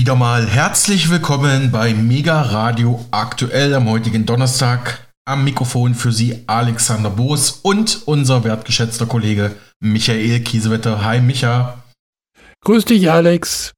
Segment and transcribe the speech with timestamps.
[0.00, 5.06] wieder mal herzlich willkommen bei Mega Radio aktuell am heutigen Donnerstag.
[5.26, 11.04] Am Mikrofon für Sie Alexander Boos und unser wertgeschätzter Kollege Michael Kiesewetter.
[11.04, 11.82] Hi Micha.
[12.64, 13.72] Grüß dich Alex.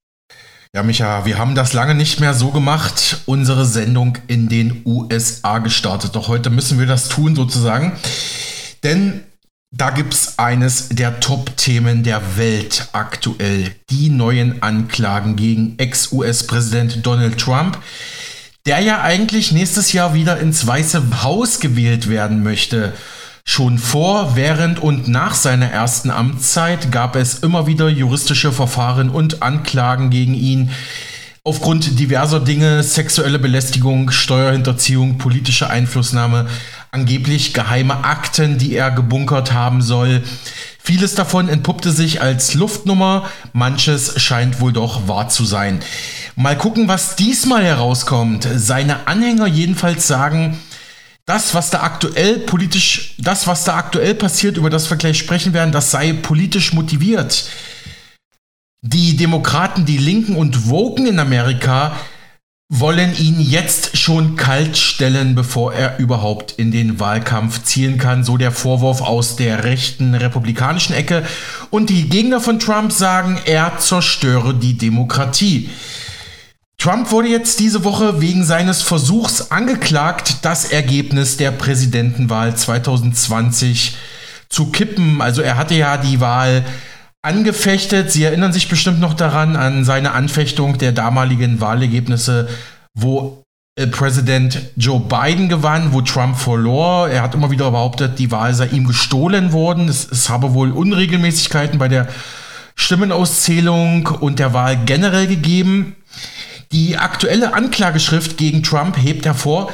[0.73, 5.59] Ja Micha, wir haben das lange nicht mehr so gemacht, unsere Sendung in den USA
[5.59, 6.15] gestartet.
[6.15, 7.99] Doch heute müssen wir das tun sozusagen.
[8.85, 9.25] Denn
[9.75, 13.75] da gibt es eines der Top-Themen der Welt aktuell.
[13.89, 17.79] Die neuen Anklagen gegen Ex-US-Präsident Donald Trump,
[18.67, 22.93] der ja eigentlich nächstes Jahr wieder ins Weiße Haus gewählt werden möchte.
[23.45, 29.43] Schon vor, während und nach seiner ersten Amtszeit gab es immer wieder juristische Verfahren und
[29.43, 30.71] Anklagen gegen ihn.
[31.45, 36.47] Aufgrund diverser Dinge, sexuelle Belästigung, Steuerhinterziehung, politische Einflussnahme,
[36.93, 40.23] angeblich geheime Akten, die er gebunkert haben soll.
[40.79, 45.81] Vieles davon entpuppte sich als Luftnummer, manches scheint wohl doch wahr zu sein.
[46.37, 48.47] Mal gucken, was diesmal herauskommt.
[48.57, 50.59] Seine Anhänger jedenfalls sagen,
[51.25, 55.55] das, was da aktuell politisch, das, was da aktuell passiert, über das wir gleich sprechen
[55.55, 57.49] werden, das sei politisch motiviert.
[58.83, 61.97] Die Demokraten, die Linken und Woken in Amerika
[62.75, 68.25] wollen ihn jetzt schon kalt stellen, bevor er überhaupt in den Wahlkampf zielen kann.
[68.25, 71.23] So der Vorwurf aus der rechten republikanischen Ecke.
[71.69, 75.69] Und die Gegner von Trump sagen, er zerstöre die Demokratie.
[76.79, 83.97] Trump wurde jetzt diese Woche wegen seines Versuchs angeklagt, das Ergebnis der Präsidentenwahl 2020
[84.49, 85.21] zu kippen.
[85.21, 86.65] Also er hatte ja die Wahl
[87.23, 88.11] angefechtet.
[88.11, 92.49] Sie erinnern sich bestimmt noch daran an seine Anfechtung der damaligen Wahlergebnisse,
[92.95, 93.45] wo
[93.77, 97.09] äh, Präsident Joe Biden gewann, wo Trump verlor.
[97.09, 99.89] Er hat immer wieder behauptet, die Wahl sei ihm gestohlen worden.
[99.89, 102.09] Es, es habe wohl Unregelmäßigkeiten bei der
[102.75, 105.97] Stimmenauszählung und der Wahl generell gegeben.
[106.73, 109.71] Die aktuelle Anklageschrift gegen Trump hebt hervor,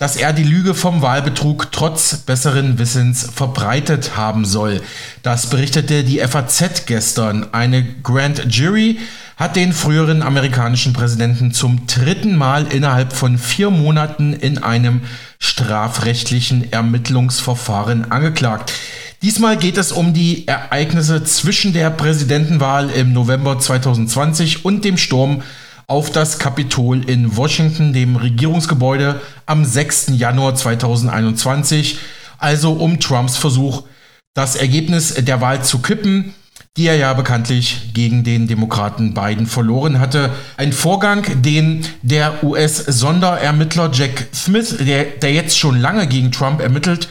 [0.00, 4.80] dass er die Lüge vom Wahlbetrug trotz besseren Wissens verbreitet haben soll.
[5.22, 7.48] Das berichtete die FAZ gestern.
[7.52, 8.98] Eine Grand Jury
[9.36, 15.02] hat den früheren amerikanischen Präsidenten zum dritten Mal innerhalb von vier Monaten in einem
[15.38, 18.72] strafrechtlichen Ermittlungsverfahren angeklagt.
[19.20, 25.42] Diesmal geht es um die Ereignisse zwischen der Präsidentenwahl im November 2020 und dem Sturm
[25.90, 30.12] auf das Kapitol in Washington, dem Regierungsgebäude, am 6.
[30.12, 31.98] Januar 2021,
[32.38, 33.82] also um Trumps Versuch,
[34.32, 36.32] das Ergebnis der Wahl zu kippen,
[36.76, 40.30] die er ja bekanntlich gegen den Demokraten Biden verloren hatte.
[40.56, 47.08] Ein Vorgang, den der US-Sonderermittler Jack Smith, der, der jetzt schon lange gegen Trump ermittelt,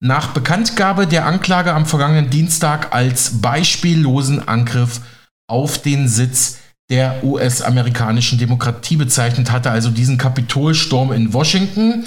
[0.00, 5.00] nach Bekanntgabe der Anklage am vergangenen Dienstag als beispiellosen Angriff
[5.46, 6.58] auf den Sitz
[6.90, 12.04] der US-amerikanischen Demokratie bezeichnet hatte, also diesen Kapitolsturm in Washington.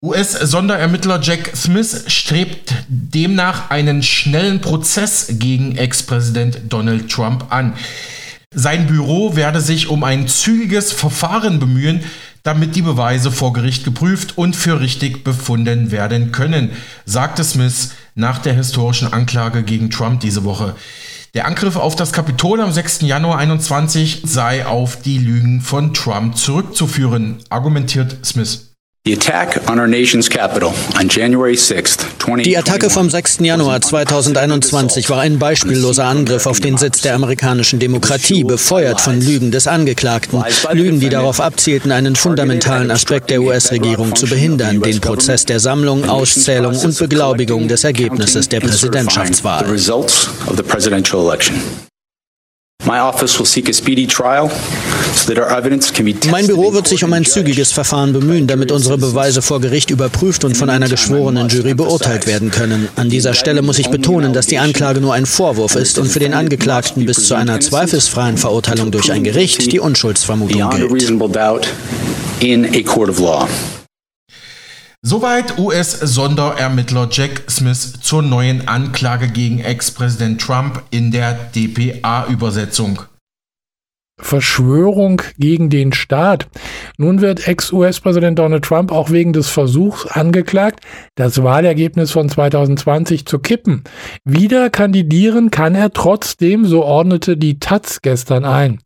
[0.00, 7.72] US-Sonderermittler Jack Smith strebt demnach einen schnellen Prozess gegen Ex-Präsident Donald Trump an.
[8.54, 12.04] Sein Büro werde sich um ein zügiges Verfahren bemühen,
[12.44, 16.70] damit die Beweise vor Gericht geprüft und für richtig befunden werden können,
[17.04, 20.76] sagte Smith nach der historischen Anklage gegen Trump diese Woche.
[21.34, 23.02] Der Angriff auf das Kapitol am 6.
[23.02, 28.72] Januar 21 sei auf die Lügen von Trump zurückzuführen, argumentiert Smith.
[32.36, 33.38] Die Attacke vom 6.
[33.40, 39.50] Januar 2021 war ein beispielloser Angriff auf den Sitz der amerikanischen Demokratie, befeuert von Lügen
[39.50, 40.44] des Angeklagten.
[40.72, 46.08] Lügen, die darauf abzielten, einen fundamentalen Aspekt der US-Regierung zu behindern, den Prozess der Sammlung,
[46.08, 49.64] Auszählung und Beglaubigung des Ergebnisses der Präsidentschaftswahl.
[56.30, 60.44] Mein Büro wird sich um ein zügiges Verfahren bemühen, damit unsere Beweise vor Gericht überprüft
[60.44, 62.88] und von einer geschworenen Jury beurteilt werden können.
[62.96, 66.20] An dieser Stelle muss ich betonen, dass die Anklage nur ein Vorwurf ist und für
[66.20, 70.90] den Angeklagten bis zu einer zweifelsfreien Verurteilung durch ein Gericht die Unschuldsvermutung gilt.
[75.02, 83.02] Soweit US-Sonderermittler Jack Smith zur neuen Anklage gegen Ex-Präsident Trump in der DPA-Übersetzung.
[84.20, 86.48] Verschwörung gegen den Staat.
[86.96, 90.80] Nun wird Ex-US-Präsident Donald Trump auch wegen des Versuchs angeklagt,
[91.14, 93.84] das Wahlergebnis von 2020 zu kippen.
[94.24, 98.80] Wieder kandidieren kann er trotzdem, so ordnete die Taz gestern ein.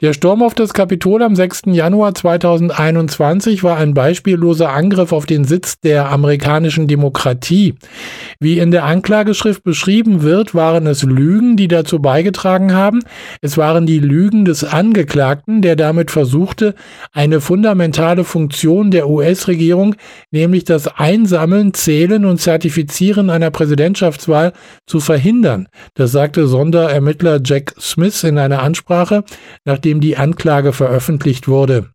[0.00, 1.64] Der Sturm auf das Kapitol am 6.
[1.66, 7.74] Januar 2021 war ein beispielloser Angriff auf den Sitz der amerikanischen Demokratie.
[8.38, 13.00] Wie in der Anklageschrift beschrieben wird, waren es Lügen, die dazu beigetragen haben.
[13.42, 16.74] Es waren die Lügen des Angeklagten, der damit versuchte,
[17.12, 19.96] eine fundamentale Funktion der US-Regierung,
[20.30, 24.54] nämlich das Einsammeln, Zählen und Zertifizieren einer Präsidentschaftswahl
[24.86, 25.68] zu verhindern.
[25.92, 29.24] Das sagte Sonderermittler Jack Smith in einer Ansprache,
[29.66, 31.90] nachdem die Anklage veröffentlicht wurde.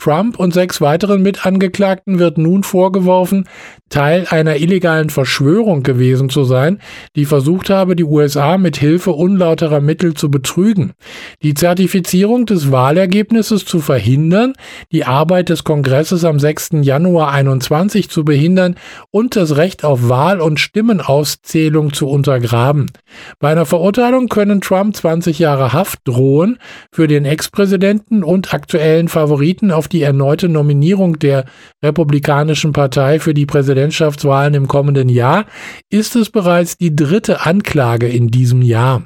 [0.00, 3.46] Trump und sechs weiteren Mitangeklagten wird nun vorgeworfen,
[3.90, 6.80] Teil einer illegalen Verschwörung gewesen zu sein,
[7.16, 10.92] die versucht habe, die USA mit Hilfe unlauterer Mittel zu betrügen,
[11.42, 14.54] die Zertifizierung des Wahlergebnisses zu verhindern,
[14.92, 16.70] die Arbeit des Kongresses am 6.
[16.82, 18.76] Januar 21 zu behindern
[19.10, 22.86] und das Recht auf Wahl- und Stimmenauszählung zu untergraben.
[23.38, 26.58] Bei einer Verurteilung können Trump 20 Jahre Haft drohen
[26.92, 31.44] für den Ex-Präsidenten und aktuellen Favoriten auf die erneute Nominierung der
[31.82, 35.46] Republikanischen Partei für die Präsidentschaftswahlen im kommenden Jahr
[35.90, 39.04] ist es bereits die dritte Anklage in diesem Jahr.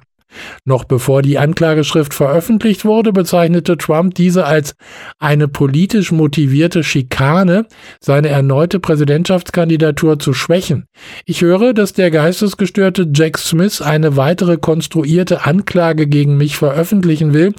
[0.64, 4.74] Noch bevor die Anklageschrift veröffentlicht wurde, bezeichnete Trump diese als
[5.18, 7.66] eine politisch motivierte Schikane,
[8.00, 10.86] seine erneute Präsidentschaftskandidatur zu schwächen.
[11.24, 17.52] Ich höre, dass der geistesgestörte Jack Smith eine weitere konstruierte Anklage gegen mich veröffentlichen will,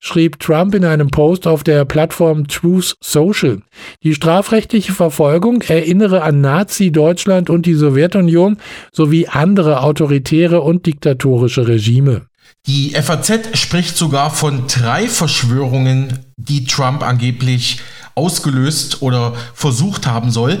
[0.00, 3.62] schrieb Trump in einem Post auf der Plattform Truth Social.
[4.02, 8.58] Die strafrechtliche Verfolgung erinnere an Nazi-Deutschland und die Sowjetunion
[8.92, 12.21] sowie andere autoritäre und diktatorische Regime.
[12.66, 17.80] Die FAZ spricht sogar von drei Verschwörungen, die Trump angeblich
[18.14, 20.60] ausgelöst oder versucht haben soll.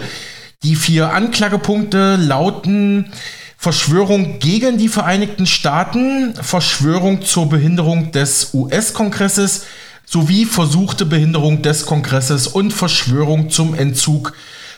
[0.64, 3.12] Die vier Anklagepunkte lauten
[3.56, 9.66] Verschwörung gegen die Vereinigten Staaten, Verschwörung zur Behinderung des US-Kongresses
[10.04, 14.32] sowie versuchte Behinderung des Kongresses und Verschwörung zum Entzug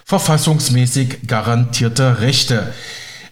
[0.04, 2.74] verfassungsmäßig garantierter Rechte.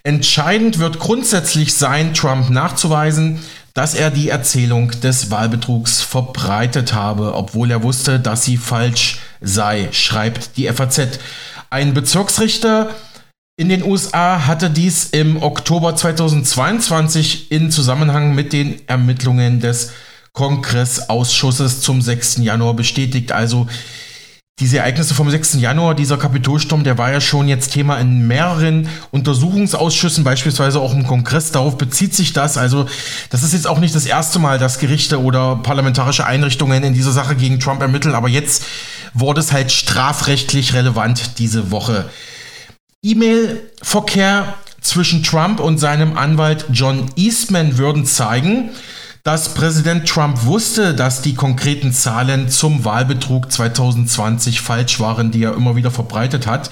[0.03, 3.39] Entscheidend wird grundsätzlich sein, Trump nachzuweisen,
[3.75, 9.89] dass er die Erzählung des Wahlbetrugs verbreitet habe, obwohl er wusste, dass sie falsch sei,
[9.93, 11.19] schreibt die FAZ.
[11.71, 12.91] Ein Bezirksrichter
[13.57, 19.93] in den USA hatte dies im Oktober 2022 in Zusammenhang mit den Ermittlungen des
[20.33, 22.39] Kongressausschusses zum 6.
[22.39, 23.33] Januar bestätigt.
[23.33, 23.67] Also
[24.63, 25.55] diese Ereignisse vom 6.
[25.55, 31.05] Januar, dieser Kapitolsturm, der war ja schon jetzt Thema in mehreren Untersuchungsausschüssen, beispielsweise auch im
[31.05, 31.51] Kongress.
[31.51, 32.57] Darauf bezieht sich das.
[32.57, 32.87] Also,
[33.31, 37.11] das ist jetzt auch nicht das erste Mal, dass Gerichte oder parlamentarische Einrichtungen in dieser
[37.11, 38.65] Sache gegen Trump ermitteln, aber jetzt
[39.15, 42.09] wurde es halt strafrechtlich relevant diese Woche.
[43.03, 48.71] E-Mail-Verkehr zwischen Trump und seinem Anwalt John Eastman würden zeigen,
[49.23, 55.55] dass Präsident Trump wusste, dass die konkreten Zahlen zum Wahlbetrug 2020 falsch waren, die er
[55.55, 56.71] immer wieder verbreitet hat.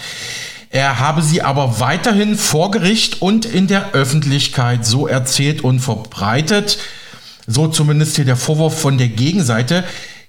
[0.71, 6.79] Er habe sie aber weiterhin vor Gericht und in der Öffentlichkeit so erzählt und verbreitet.
[7.47, 9.85] So zumindest hier der Vorwurf von der Gegenseite.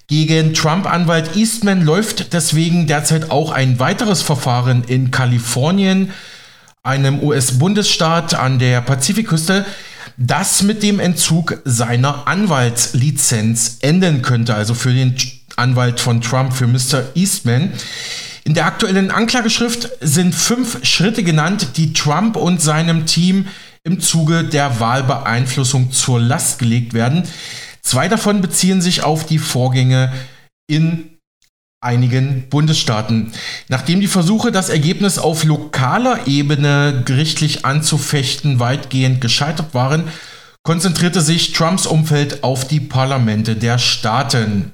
[0.08, 6.10] Gegen Trump-Anwalt Eastman läuft deswegen derzeit auch ein weiteres Verfahren in Kalifornien,
[6.82, 9.64] einem US-Bundesstaat an der Pazifikküste
[10.16, 15.16] das mit dem Entzug seiner Anwaltslizenz enden könnte, also für den
[15.56, 17.04] Anwalt von Trump, für Mr.
[17.14, 17.72] Eastman.
[18.44, 23.46] In der aktuellen Anklageschrift sind fünf Schritte genannt, die Trump und seinem Team
[23.84, 27.24] im Zuge der Wahlbeeinflussung zur Last gelegt werden.
[27.82, 30.12] Zwei davon beziehen sich auf die Vorgänge
[30.68, 31.11] in
[31.82, 33.32] einigen Bundesstaaten.
[33.68, 40.04] Nachdem die Versuche, das Ergebnis auf lokaler Ebene gerichtlich anzufechten, weitgehend gescheitert waren,
[40.62, 44.70] konzentrierte sich Trumps Umfeld auf die Parlamente der Staaten,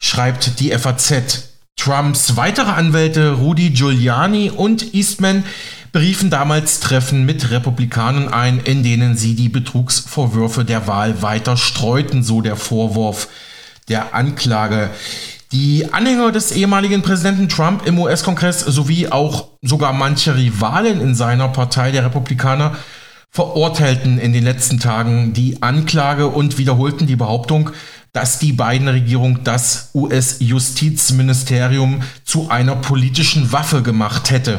[0.00, 1.50] schreibt die FAZ.
[1.76, 5.44] Trumps weitere Anwälte Rudy Giuliani und Eastman
[5.92, 12.22] beriefen damals Treffen mit Republikanern ein, in denen sie die Betrugsvorwürfe der Wahl weiter streuten,
[12.22, 13.28] so der Vorwurf
[13.88, 14.90] der Anklage.
[15.50, 21.48] Die Anhänger des ehemaligen Präsidenten Trump im US-Kongress sowie auch sogar manche Rivalen in seiner
[21.48, 22.76] Partei der Republikaner
[23.30, 27.70] verurteilten in den letzten Tagen die Anklage und wiederholten die Behauptung,
[28.12, 34.58] dass die beiden Regierung das US-Justizministerium zu einer politischen Waffe gemacht hätte.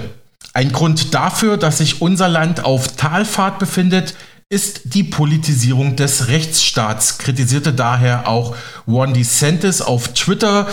[0.53, 4.15] Ein Grund dafür, dass sich unser Land auf Talfahrt befindet,
[4.49, 8.55] ist die Politisierung des Rechtsstaats, kritisierte daher auch
[8.87, 10.67] Ron DeSantis auf Twitter,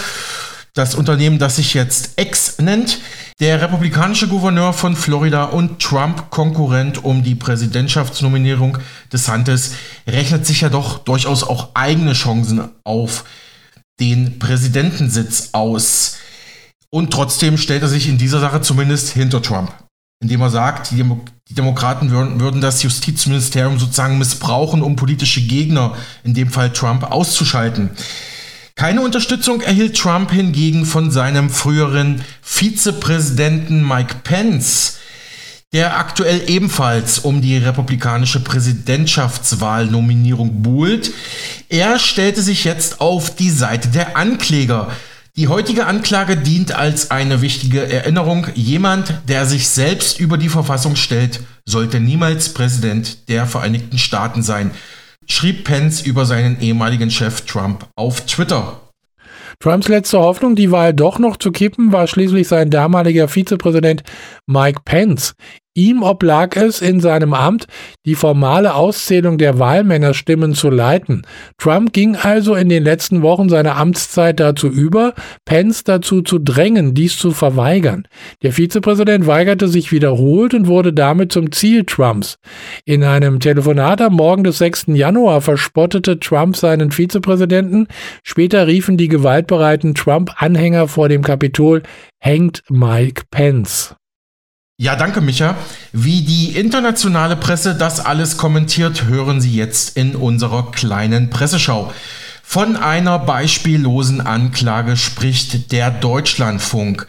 [0.72, 3.00] das Unternehmen, das sich jetzt X nennt.
[3.38, 8.78] Der republikanische Gouverneur von Florida und Trump-Konkurrent um die Präsidentschaftsnominierung
[9.12, 9.74] DeSantis
[10.06, 13.24] rechnet sich ja doch durchaus auch eigene Chancen auf
[14.00, 16.16] den Präsidentensitz aus.
[16.90, 19.72] Und trotzdem stellt er sich in dieser Sache zumindest hinter Trump,
[20.22, 21.04] indem er sagt, die,
[21.48, 27.04] die Demokraten würden, würden das Justizministerium sozusagen missbrauchen, um politische Gegner, in dem Fall Trump,
[27.04, 27.90] auszuschalten.
[28.74, 34.98] Keine Unterstützung erhielt Trump hingegen von seinem früheren Vizepräsidenten Mike Pence,
[35.72, 41.12] der aktuell ebenfalls um die republikanische Präsidentschaftswahlnominierung buhlt.
[41.68, 44.90] Er stellte sich jetzt auf die Seite der Ankläger.
[45.38, 48.46] Die heutige Anklage dient als eine wichtige Erinnerung.
[48.54, 54.70] Jemand, der sich selbst über die Verfassung stellt, sollte niemals Präsident der Vereinigten Staaten sein,
[55.26, 58.80] schrieb Pence über seinen ehemaligen Chef Trump auf Twitter.
[59.60, 64.04] Trumps letzte Hoffnung, die Wahl doch noch zu kippen, war schließlich sein damaliger Vizepräsident
[64.46, 65.34] Mike Pence.
[65.76, 67.66] Ihm oblag es in seinem Amt,
[68.06, 71.26] die formale Auszählung der Wahlmännerstimmen zu leiten.
[71.58, 75.12] Trump ging also in den letzten Wochen seiner Amtszeit dazu über,
[75.44, 78.08] Pence dazu zu drängen, dies zu verweigern.
[78.42, 82.38] Der Vizepräsident weigerte sich wiederholt und wurde damit zum Ziel Trumps.
[82.86, 84.86] In einem Telefonat am Morgen des 6.
[84.94, 87.86] Januar verspottete Trump seinen Vizepräsidenten.
[88.22, 91.82] Später riefen die gewaltbereiten Trump-Anhänger vor dem Kapitol,
[92.18, 93.94] hängt Mike Pence.
[94.78, 95.56] Ja, danke, Micha.
[95.92, 101.94] Wie die internationale Presse das alles kommentiert, hören Sie jetzt in unserer kleinen Presseschau.
[102.42, 107.06] Von einer beispiellosen Anklage spricht der Deutschlandfunk.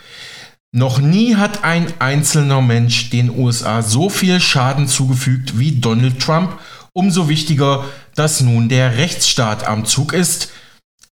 [0.71, 6.57] Noch nie hat ein einzelner Mensch den USA so viel Schaden zugefügt wie Donald Trump.
[6.93, 7.83] Umso wichtiger,
[8.15, 10.51] dass nun der Rechtsstaat am Zug ist,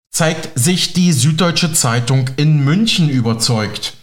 [0.10, 3.93] zeigt sich die Süddeutsche Zeitung in München überzeugt.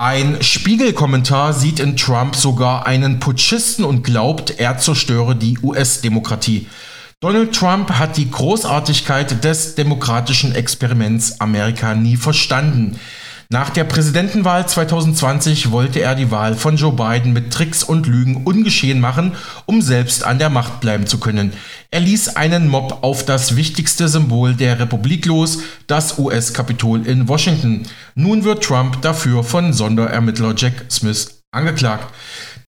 [0.00, 6.68] Ein Spiegelkommentar sieht in Trump sogar einen Putschisten und glaubt, er zerstöre die US-Demokratie.
[7.18, 13.00] Donald Trump hat die Großartigkeit des demokratischen Experiments Amerika nie verstanden.
[13.50, 18.44] Nach der Präsidentenwahl 2020 wollte er die Wahl von Joe Biden mit Tricks und Lügen
[18.44, 21.54] ungeschehen machen, um selbst an der Macht bleiben zu können.
[21.90, 27.84] Er ließ einen Mob auf das wichtigste Symbol der Republik los, das US-Kapitol in Washington.
[28.14, 32.12] Nun wird Trump dafür von Sonderermittler Jack Smith angeklagt.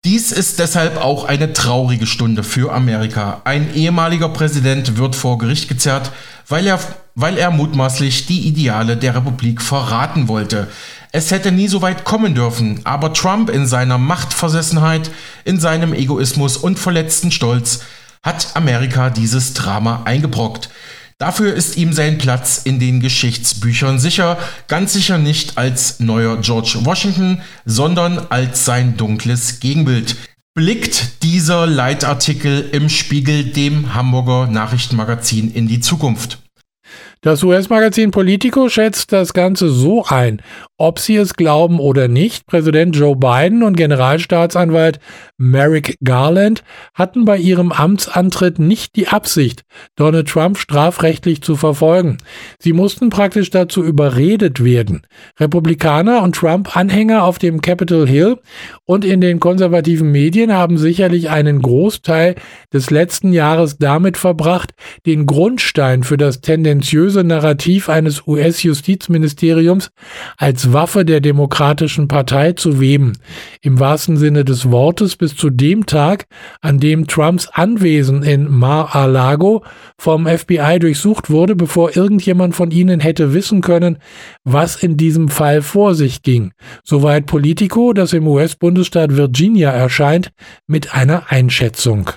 [0.06, 3.42] Dies ist deshalb auch eine traurige Stunde für Amerika.
[3.46, 6.12] Ein ehemaliger Präsident wird vor Gericht gezerrt,
[6.48, 6.80] weil er
[7.18, 10.68] weil er mutmaßlich die Ideale der Republik verraten wollte.
[11.12, 15.10] Es hätte nie so weit kommen dürfen, aber Trump in seiner Machtversessenheit,
[15.44, 17.80] in seinem Egoismus und verletzten Stolz
[18.22, 20.70] hat Amerika dieses Drama eingebrockt.
[21.18, 26.82] Dafür ist ihm sein Platz in den Geschichtsbüchern sicher, ganz sicher nicht als neuer George
[26.84, 30.18] Washington, sondern als sein dunkles Gegenbild.
[30.54, 36.38] Blickt dieser Leitartikel im Spiegel dem Hamburger Nachrichtenmagazin in die Zukunft.
[37.22, 40.42] Das US-Magazin Politico schätzt das Ganze so ein.
[40.80, 45.00] Ob Sie es glauben oder nicht, Präsident Joe Biden und Generalstaatsanwalt
[45.36, 49.64] Merrick Garland hatten bei ihrem Amtsantritt nicht die Absicht,
[49.96, 52.20] Donald Trump strafrechtlich zu verfolgen.
[52.60, 55.02] Sie mussten praktisch dazu überredet werden.
[55.40, 58.38] Republikaner und Trump-Anhänger auf dem Capitol Hill
[58.86, 62.36] und in den konservativen Medien haben sicherlich einen Großteil
[62.72, 64.74] des letzten Jahres damit verbracht,
[65.08, 69.90] den Grundstein für das tendenziöse Narrativ eines US-Justizministeriums
[70.38, 73.14] als Waffe der Demokratischen Partei zu weben,
[73.62, 76.26] im wahrsten Sinne des Wortes bis zu dem Tag,
[76.62, 79.64] an dem Trumps Anwesen in Mar-a-Lago
[79.98, 83.98] vom FBI durchsucht wurde, bevor irgendjemand von ihnen hätte wissen können,
[84.44, 86.52] was in diesem Fall vor sich ging.
[86.84, 90.32] Soweit Politico, das im US-Bundesstaat Virginia erscheint,
[90.68, 92.12] mit einer Einschätzung.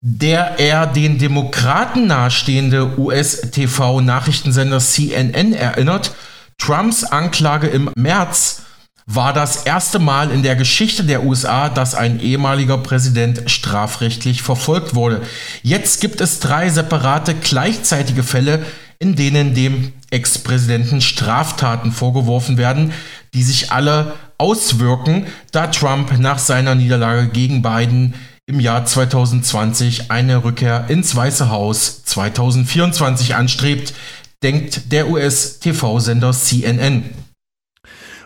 [0.00, 6.12] Der er den Demokraten nahestehende US-TV-Nachrichtensender CNN erinnert,
[6.58, 8.62] Trumps Anklage im März
[9.06, 14.94] war das erste Mal in der Geschichte der USA, dass ein ehemaliger Präsident strafrechtlich verfolgt
[14.94, 15.22] wurde.
[15.62, 18.66] Jetzt gibt es drei separate gleichzeitige Fälle,
[18.98, 22.92] in denen dem Ex-Präsidenten Straftaten vorgeworfen werden,
[23.32, 28.12] die sich alle auswirken, da Trump nach seiner Niederlage gegen Biden
[28.44, 33.94] im Jahr 2020 eine Rückkehr ins Weiße Haus 2024 anstrebt
[34.42, 37.04] denkt der US-TV-Sender CNN.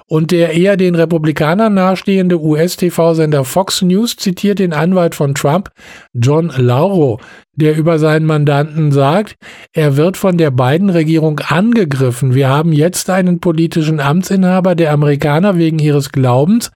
[0.06, 5.70] Und der eher den Republikanern nahestehende US-TV-Sender Fox News zitiert den Anwalt von Trump,
[6.12, 7.18] John Lauro.
[7.54, 9.34] Der über seinen Mandanten sagt,
[9.72, 12.34] er wird von der Biden-Regierung angegriffen.
[12.34, 16.70] Wir haben jetzt einen politischen Amtsinhaber der Amerikaner wegen ihres Glaubens,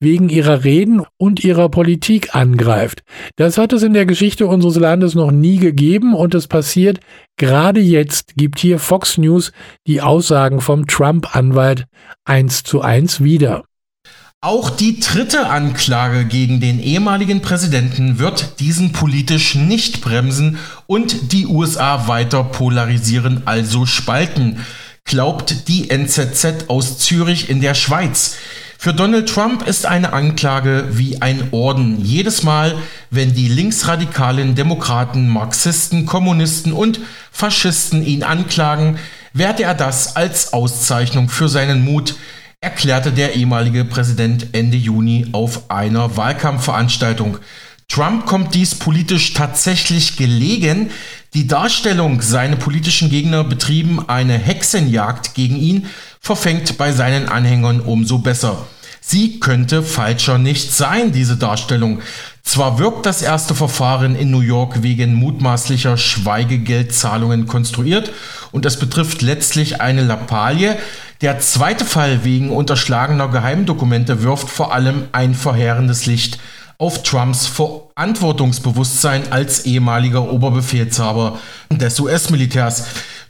[0.00, 3.02] wegen ihrer Reden und ihrer Politik angreift.
[3.36, 7.00] Das hat es in der Geschichte unseres Landes noch nie gegeben und es passiert
[7.38, 9.52] gerade jetzt, gibt hier Fox News
[9.86, 11.86] die Aussagen vom Trump-Anwalt
[12.24, 13.64] eins zu eins wieder.
[14.40, 21.44] Auch die dritte Anklage gegen den ehemaligen Präsidenten wird diesen politisch nicht bremsen und die
[21.48, 24.64] USA weiter polarisieren, also spalten,
[25.04, 28.36] glaubt die NZZ aus Zürich in der Schweiz.
[28.78, 32.04] Für Donald Trump ist eine Anklage wie ein Orden.
[32.04, 32.76] Jedes Mal,
[33.10, 37.00] wenn die linksradikalen Demokraten, Marxisten, Kommunisten und
[37.32, 39.00] Faschisten ihn anklagen,
[39.32, 42.14] werte er das als Auszeichnung für seinen Mut,
[42.60, 47.38] erklärte der ehemalige Präsident Ende Juni auf einer Wahlkampfveranstaltung.
[47.86, 50.90] Trump kommt dies politisch tatsächlich gelegen.
[51.34, 55.86] Die Darstellung, seine politischen Gegner betrieben eine Hexenjagd gegen ihn,
[56.20, 58.66] verfängt bei seinen Anhängern umso besser.
[59.00, 62.00] Sie könnte falscher nicht sein, diese Darstellung.
[62.42, 68.10] Zwar wirkt das erste Verfahren in New York wegen mutmaßlicher Schweigegeldzahlungen konstruiert
[68.50, 70.76] und es betrifft letztlich eine Lappalie,
[71.20, 76.38] der zweite Fall wegen unterschlagener Geheimdokumente wirft vor allem ein verheerendes Licht
[76.78, 82.84] auf Trumps Verantwortungsbewusstsein als ehemaliger Oberbefehlshaber des US-Militärs.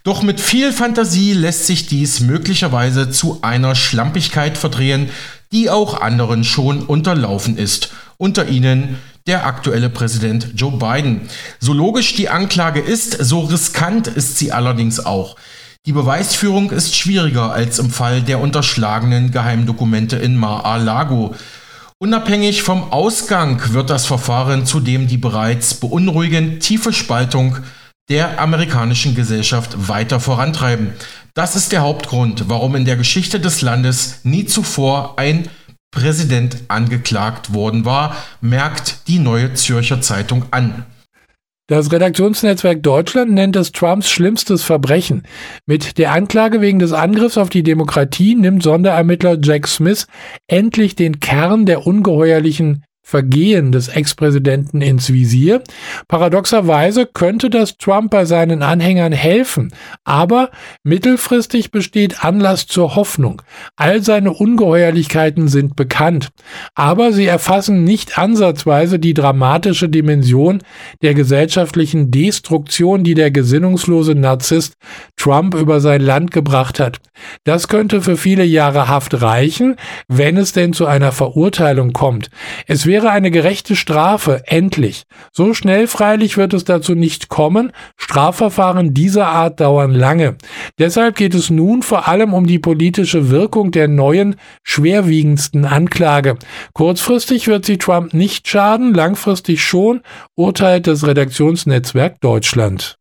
[0.05, 5.09] Doch mit viel Fantasie lässt sich dies möglicherweise zu einer Schlampigkeit verdrehen,
[5.51, 7.91] die auch anderen schon unterlaufen ist.
[8.19, 11.23] Unter ihnen der aktuelle Präsident Joe Biden.
[11.59, 15.37] So logisch die Anklage ist, so riskant ist sie allerdings auch.
[15.87, 21.35] Die Beweisführung ist schwieriger als im Fall der unterschlagenen Geheimdokumente in Mar-a-Lago.
[21.99, 27.59] Unabhängig vom Ausgang wird das Verfahren zudem die bereits beunruhigend tiefe Spaltung
[28.09, 30.93] der amerikanischen Gesellschaft weiter vorantreiben.
[31.35, 35.49] Das ist der Hauptgrund, warum in der Geschichte des Landes nie zuvor ein
[35.91, 40.85] Präsident angeklagt worden war, merkt die neue Zürcher Zeitung an.
[41.71, 45.25] Das Redaktionsnetzwerk Deutschland nennt es Trumps schlimmstes Verbrechen.
[45.67, 50.07] Mit der Anklage wegen des Angriffs auf die Demokratie nimmt Sonderermittler Jack Smith
[50.47, 55.63] endlich den Kern der ungeheuerlichen Vergehen des Ex-Präsidenten ins Visier.
[56.09, 59.73] Paradoxerweise könnte das Trump bei seinen Anhängern helfen,
[60.05, 60.51] aber
[60.83, 63.41] mittelfristig besteht Anlass zur Hoffnung.
[63.77, 66.29] All seine Ungeheuerlichkeiten sind bekannt,
[66.75, 70.59] aber sie erfassen nicht ansatzweise die dramatische Dimension
[71.01, 74.75] der gesellschaftlichen Destruktion, die der gesinnungslose Narzisst
[75.17, 76.99] Trump über sein Land gebracht hat.
[77.45, 79.77] Das könnte für viele Jahre Haft reichen,
[80.09, 82.29] wenn es denn zu einer Verurteilung kommt.
[82.67, 85.05] Es wäre wäre eine gerechte Strafe, endlich.
[85.31, 87.71] So schnell freilich wird es dazu nicht kommen.
[87.97, 90.37] Strafverfahren dieser Art dauern lange.
[90.81, 94.35] Deshalb geht es nun vor allem um die politische Wirkung der neuen,
[94.65, 96.39] schwerwiegendsten Anklage.
[96.73, 100.01] Kurzfristig wird sie Trump nicht schaden, langfristig schon,
[100.35, 102.98] urteilt das Redaktionsnetzwerk Deutschland.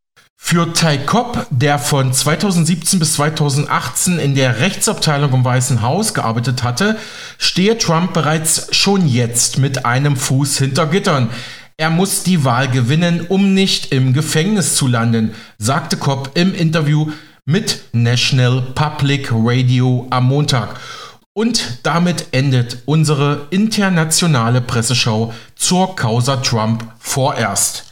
[0.50, 6.63] Für Ty Cobb, der von 2017 bis 2018 in der Rechtsabteilung im Weißen Haus gearbeitet
[6.63, 6.97] hatte,
[7.38, 11.32] stehe Trump bereits schon jetzt mit einem Fuß hinter Gittern.
[11.76, 17.12] Er muss die Wahl gewinnen, um nicht im Gefängnis zu landen, sagte Cobb im Interview
[17.43, 20.80] mit National Public Radio am Montag.
[21.34, 27.87] Und damit endet unsere internationale Presseschau zur Causa Trump vorerst.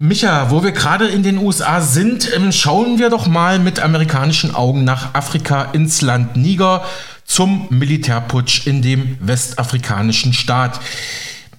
[0.00, 4.54] Micha, wo wir gerade in den USA sind, ähm, schauen wir doch mal mit amerikanischen
[4.54, 6.84] Augen nach Afrika ins Land Niger
[7.24, 10.78] zum Militärputsch in dem westafrikanischen Staat.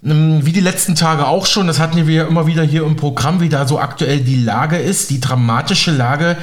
[0.05, 3.41] Ähm, wie die letzten Tage auch schon, das hatten wir immer wieder hier im Programm,
[3.41, 6.37] wie da so aktuell die Lage ist, die dramatische Lage.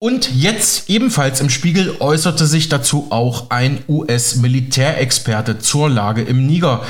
[0.00, 6.82] Und jetzt ebenfalls im Spiegel äußerte sich dazu auch ein US-Militärexperte zur Lage im Niger.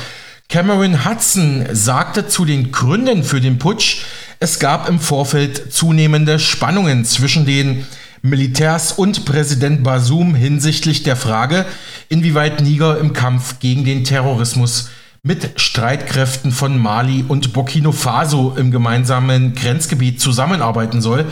[0.49, 4.01] Cameron Hudson sagte zu den Gründen für den Putsch,
[4.39, 7.85] es gab im Vorfeld zunehmende Spannungen zwischen den
[8.23, 11.67] Militärs und Präsident Basum hinsichtlich der Frage,
[12.09, 14.89] inwieweit Niger im Kampf gegen den Terrorismus
[15.21, 21.25] mit Streitkräften von Mali und Burkina Faso im gemeinsamen Grenzgebiet zusammenarbeiten soll.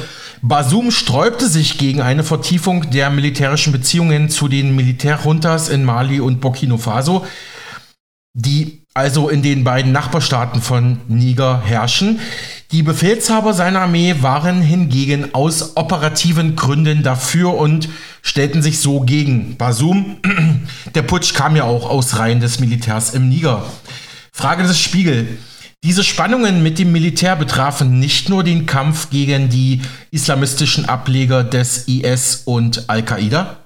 [0.43, 6.39] Basum sträubte sich gegen eine Vertiefung der militärischen Beziehungen zu den Militärjuntas in Mali und
[6.39, 7.25] Burkina Faso,
[8.35, 12.19] die also in den beiden Nachbarstaaten von Niger herrschen.
[12.71, 17.89] Die Befehlshaber seiner Armee waren hingegen aus operativen Gründen dafür und
[18.23, 20.17] stellten sich so gegen Basum.
[20.95, 23.63] Der Putsch kam ja auch aus Reihen des Militärs im Niger.
[24.31, 25.37] Frage des Spiegel.
[25.83, 31.87] Diese Spannungen mit dem Militär betrafen nicht nur den Kampf gegen die islamistischen Ableger des
[31.87, 33.57] IS und Al-Qaida.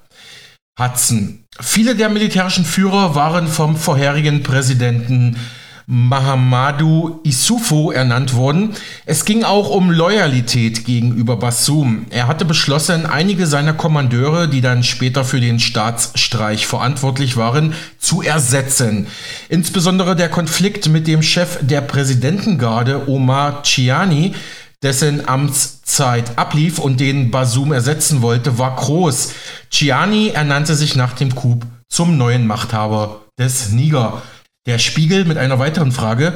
[0.79, 1.43] Hudson.
[1.59, 5.37] Viele der militärischen Führer waren vom vorherigen Präsidenten
[5.85, 8.75] Mahamadou Issoufou ernannt worden.
[9.05, 12.05] Es ging auch um Loyalität gegenüber Bassoum.
[12.09, 18.21] Er hatte beschlossen, einige seiner Kommandeure, die dann später für den Staatsstreich verantwortlich waren, zu
[18.21, 19.07] ersetzen.
[19.49, 24.33] Insbesondere der Konflikt mit dem Chef der Präsidentengarde, Omar Chiani,
[24.83, 29.33] dessen Amtszeit ablief und den Basum ersetzen wollte, war groß.
[29.69, 34.21] Chiani ernannte sich nach dem Coup zum neuen Machthaber des Niger.
[34.67, 36.33] Der Spiegel mit einer weiteren Frage.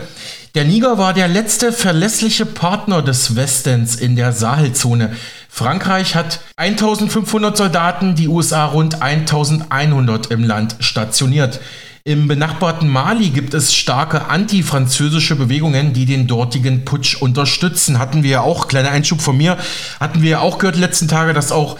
[0.55, 5.15] Der Niger war der letzte verlässliche Partner des Westens in der Sahelzone.
[5.49, 11.59] Frankreich hat 1500 Soldaten, die USA rund 1100 im Land stationiert.
[12.07, 17.97] Im benachbarten Mali gibt es starke antifranzösische Bewegungen, die den dortigen Putsch unterstützen.
[17.97, 19.57] Hatten wir ja auch, kleiner Einschub von mir,
[19.99, 21.79] hatten wir ja auch gehört letzten Tage, dass auch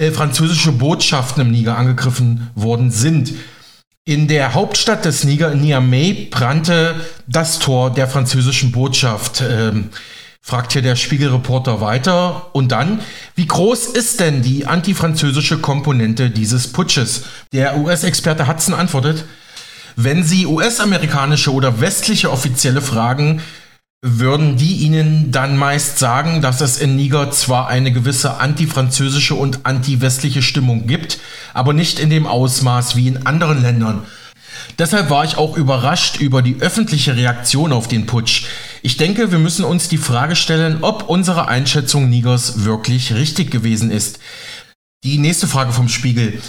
[0.00, 3.32] äh, französische Botschaften im Niger angegriffen worden sind.
[4.04, 6.94] In der Hauptstadt des Niger, Niamey, brannte
[7.26, 9.40] das Tor der französischen Botschaft.
[9.40, 9.90] Ähm,
[10.40, 12.54] fragt hier der Spiegelreporter weiter.
[12.54, 13.00] Und dann,
[13.34, 17.24] wie groß ist denn die antifranzösische Komponente dieses Putsches?
[17.52, 19.24] Der US-Experte Hudson antwortet,
[20.00, 23.42] wenn Sie US-amerikanische oder westliche Offizielle fragen,
[24.00, 29.66] würden die ihnen dann meist sagen, dass es in Niger zwar eine gewisse antifranzösische und
[29.66, 31.18] antiwestliche Stimmung gibt,
[31.52, 34.06] aber nicht in dem Ausmaß wie in anderen Ländern.
[34.78, 38.44] Deshalb war ich auch überrascht über die öffentliche Reaktion auf den Putsch.
[38.82, 43.90] Ich denke, wir müssen uns die Frage stellen, ob unsere Einschätzung Nigers wirklich richtig gewesen
[43.90, 44.20] ist.
[45.02, 46.40] Die nächste Frage vom Spiegel.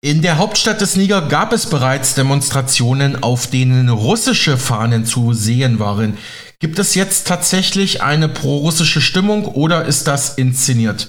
[0.00, 5.80] In der Hauptstadt des Niger gab es bereits Demonstrationen, auf denen russische Fahnen zu sehen
[5.80, 6.16] waren.
[6.60, 11.08] Gibt es jetzt tatsächlich eine prorussische Stimmung oder ist das inszeniert?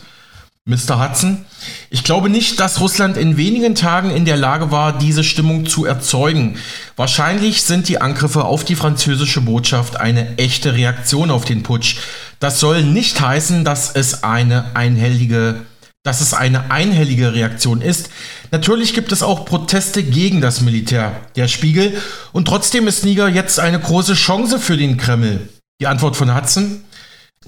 [0.65, 0.99] Mr.
[0.99, 1.45] Hudson,
[1.91, 5.85] ich glaube nicht, dass Russland in wenigen Tagen in der Lage war, diese Stimmung zu
[5.85, 6.57] erzeugen.
[6.95, 11.97] Wahrscheinlich sind die Angriffe auf die französische Botschaft eine echte Reaktion auf den Putsch.
[12.39, 15.61] Das soll nicht heißen, dass es eine einhellige
[16.03, 18.09] dass es eine einhellige Reaktion ist.
[18.51, 23.59] Natürlich gibt es auch Proteste gegen das Militär, der Spiegel, und trotzdem ist Niger jetzt
[23.59, 25.49] eine große Chance für den Kreml.
[25.79, 26.83] Die Antwort von Hudson.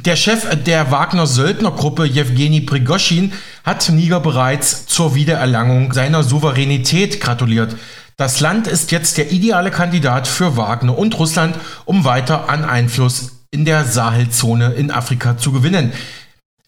[0.05, 3.33] Der Chef der Wagner Söldnergruppe Jewgeni Prigoschin
[3.63, 7.75] hat Niger bereits zur Wiedererlangung seiner Souveränität gratuliert.
[8.15, 13.41] Das Land ist jetzt der ideale Kandidat für Wagner und Russland, um weiter an Einfluss
[13.51, 15.91] in der Sahelzone in Afrika zu gewinnen.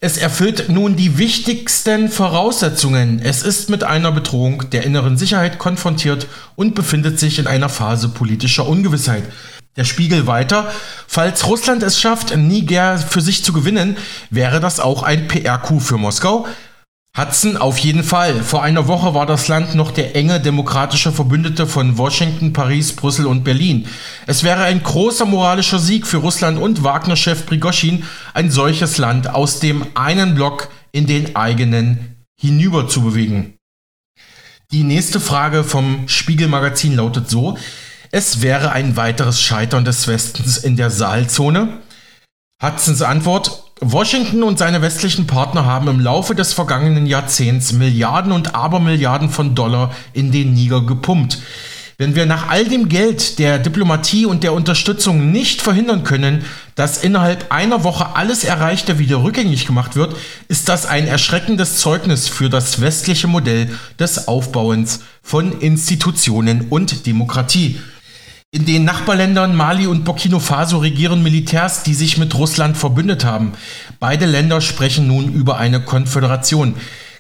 [0.04, 3.22] Es erfüllt nun die wichtigsten Voraussetzungen.
[3.24, 8.10] Es ist mit einer Bedrohung der inneren Sicherheit konfrontiert und befindet sich in einer Phase
[8.10, 9.24] politischer Ungewissheit.
[9.78, 10.70] Der Spiegel weiter,
[11.08, 13.96] falls Russland es schafft, Niger für sich zu gewinnen,
[14.30, 16.48] wäre das auch ein PR-Coup für Moskau.
[17.16, 18.42] Hudson auf jeden Fall.
[18.42, 23.28] Vor einer Woche war das Land noch der enge demokratische Verbündete von Washington, Paris, Brüssel
[23.28, 23.88] und Berlin.
[24.26, 29.60] Es wäre ein großer moralischer Sieg für Russland und Wagner-Chef Prigoschin, ein solches Land aus
[29.60, 33.58] dem einen Block in den eigenen hinüber zu bewegen.
[34.72, 37.60] Die nächste Frage vom Spiegelmagazin lautet so,
[38.10, 41.78] es wäre ein weiteres Scheitern des Westens in der Saalzone.
[42.60, 48.56] Hudsons Antwort, Washington und seine westlichen Partner haben im Laufe des vergangenen Jahrzehnts Milliarden und
[48.56, 51.40] Abermilliarden von Dollar in den Niger gepumpt.
[51.98, 57.04] Wenn wir nach all dem Geld, der Diplomatie und der Unterstützung nicht verhindern können, dass
[57.04, 60.16] innerhalb einer Woche alles Erreichte wieder rückgängig gemacht wird,
[60.48, 63.70] ist das ein erschreckendes Zeugnis für das westliche Modell
[64.00, 67.80] des Aufbauens von Institutionen und Demokratie.
[68.56, 73.54] In den Nachbarländern Mali und Burkina Faso regieren Militärs, die sich mit Russland verbündet haben.
[74.00, 76.76] Beide Länder sprechen nun über eine Konföderation.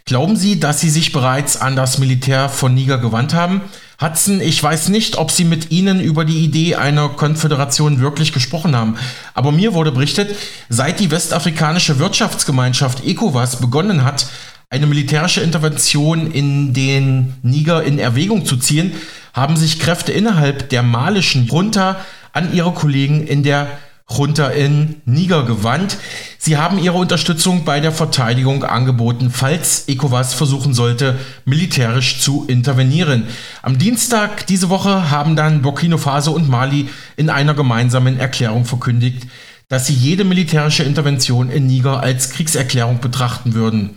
[0.05, 3.61] Glauben Sie, dass sie sich bereits an das Militär von Niger gewandt haben?
[3.99, 8.75] Hudson, ich weiß nicht, ob Sie mit Ihnen über die Idee einer Konföderation wirklich gesprochen
[8.75, 8.97] haben,
[9.33, 10.35] aber mir wurde berichtet,
[10.69, 14.27] seit die westafrikanische Wirtschaftsgemeinschaft ECOWAS begonnen hat,
[14.69, 18.91] eine militärische Intervention in den Niger in Erwägung zu ziehen,
[19.33, 21.97] haben sich Kräfte innerhalb der malischen Junta
[22.31, 23.67] an ihre Kollegen in der
[24.09, 25.97] Junta in Niger gewandt.
[26.37, 33.25] Sie haben ihre Unterstützung bei der Verteidigung angeboten, falls ECOWAS versuchen sollte, militärisch zu intervenieren.
[33.61, 39.25] Am Dienstag diese Woche haben dann Burkina Faso und Mali in einer gemeinsamen Erklärung verkündigt,
[39.69, 43.91] dass sie jede militärische Intervention in Niger als Kriegserklärung betrachten würden.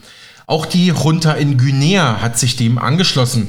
[0.46, 3.49] Auch die Junta in Guinea hat sich dem angeschlossen.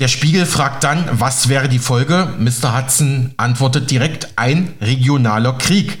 [0.00, 2.34] Der Spiegel fragt dann, was wäre die Folge?
[2.38, 2.76] Mr.
[2.76, 5.98] Hudson antwortet direkt, ein regionaler Krieg.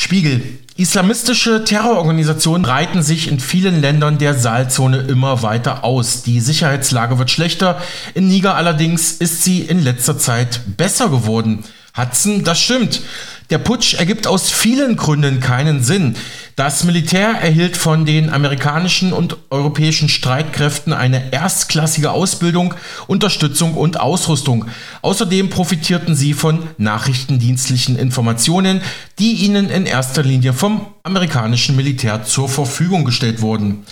[0.00, 0.42] Spiegel.
[0.76, 6.22] Islamistische Terrororganisationen breiten sich in vielen Ländern der Saalzone immer weiter aus.
[6.22, 7.82] Die Sicherheitslage wird schlechter.
[8.14, 11.64] In Niger allerdings ist sie in letzter Zeit besser geworden.
[11.96, 13.02] Hudson, das stimmt.
[13.50, 16.16] Der Putsch ergibt aus vielen Gründen keinen Sinn.
[16.54, 22.74] Das Militär erhielt von den amerikanischen und europäischen Streitkräften eine erstklassige Ausbildung,
[23.06, 24.66] Unterstützung und Ausrüstung.
[25.00, 28.82] Außerdem profitierten sie von nachrichtendienstlichen Informationen,
[29.18, 33.86] die ihnen in erster Linie vom amerikanischen Militär zur Verfügung gestellt wurden.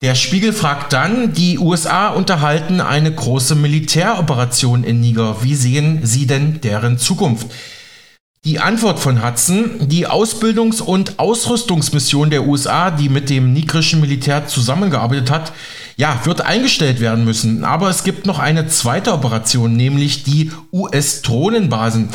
[0.00, 5.42] Der Spiegel fragt dann, die USA unterhalten eine große Militäroperation in Niger.
[5.42, 7.48] Wie sehen Sie denn deren Zukunft?
[8.46, 14.46] Die Antwort von Hudson, die Ausbildungs- und Ausrüstungsmission der USA, die mit dem nigrischen Militär
[14.46, 15.52] zusammengearbeitet hat,
[15.96, 17.64] ja, wird eingestellt werden müssen.
[17.64, 22.10] Aber es gibt noch eine zweite Operation, nämlich die US-Drohnenbasen.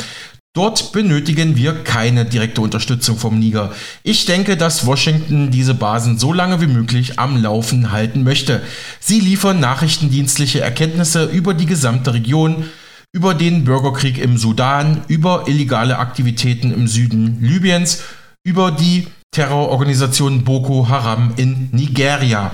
[0.52, 3.72] Dort benötigen wir keine direkte Unterstützung vom Niger.
[4.04, 8.62] Ich denke, dass Washington diese Basen so lange wie möglich am Laufen halten möchte.
[9.00, 12.66] Sie liefern nachrichtendienstliche Erkenntnisse über die gesamte Region,
[13.12, 18.02] über den Bürgerkrieg im Sudan, über illegale Aktivitäten im Süden Libyens,
[18.44, 22.52] über die Terrororganisation Boko Haram in Nigeria.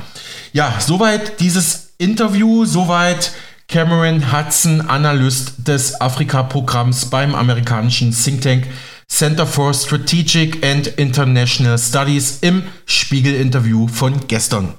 [0.53, 3.33] Ja, soweit dieses Interview, soweit
[3.69, 8.67] Cameron Hudson, Analyst des Afrika-Programms beim amerikanischen Think Tank
[9.09, 14.75] Center for Strategic and International Studies im Spiegel-Interview von gestern.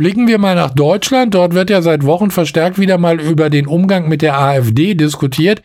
[0.00, 1.34] Blicken wir mal nach Deutschland.
[1.34, 5.60] Dort wird ja seit Wochen verstärkt wieder mal über den Umgang mit der AfD diskutiert.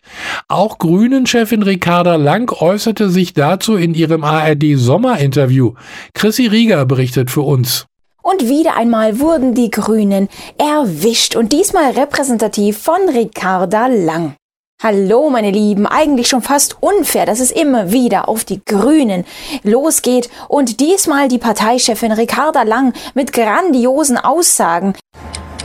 [0.50, 5.76] Auch Grünen-Chefin Ricarda Lang äußerte sich dazu in ihrem ARD-Sommerinterview.
[6.14, 7.86] Chrissy Rieger berichtet für uns.
[8.22, 14.36] Und wieder einmal wurden die Grünen erwischt und diesmal repräsentativ von Ricarda Lang.
[14.84, 15.88] Hallo, meine Lieben.
[15.88, 19.24] Eigentlich schon fast unfair, dass es immer wieder auf die Grünen
[19.64, 24.94] losgeht und diesmal die Parteichefin Ricarda Lang mit grandiosen Aussagen.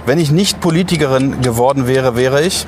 [0.07, 2.64] Wenn ich nicht Politikerin geworden wäre, wäre ich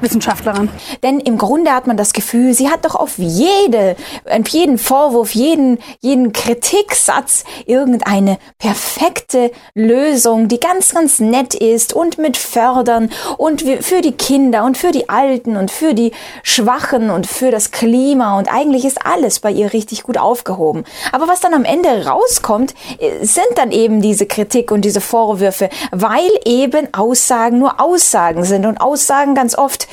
[0.00, 0.68] Wissenschaftlerin.
[1.02, 5.34] Denn im Grunde hat man das Gefühl, sie hat doch auf jede, auf jeden Vorwurf,
[5.34, 13.62] jeden, jeden Kritiksatz irgendeine perfekte Lösung, die ganz, ganz nett ist und mit Fördern und
[13.80, 18.38] für die Kinder und für die Alten und für die Schwachen und für das Klima
[18.38, 20.84] und eigentlich ist alles bei ihr richtig gut aufgehoben.
[21.12, 25.68] Aber was dann am Ende rauskommt, äh, sind dann eben diese Kritik und diese Vorwürfe,
[25.92, 29.86] weil eben Aussagen nur Aussagen sind und Aussagen ganz oft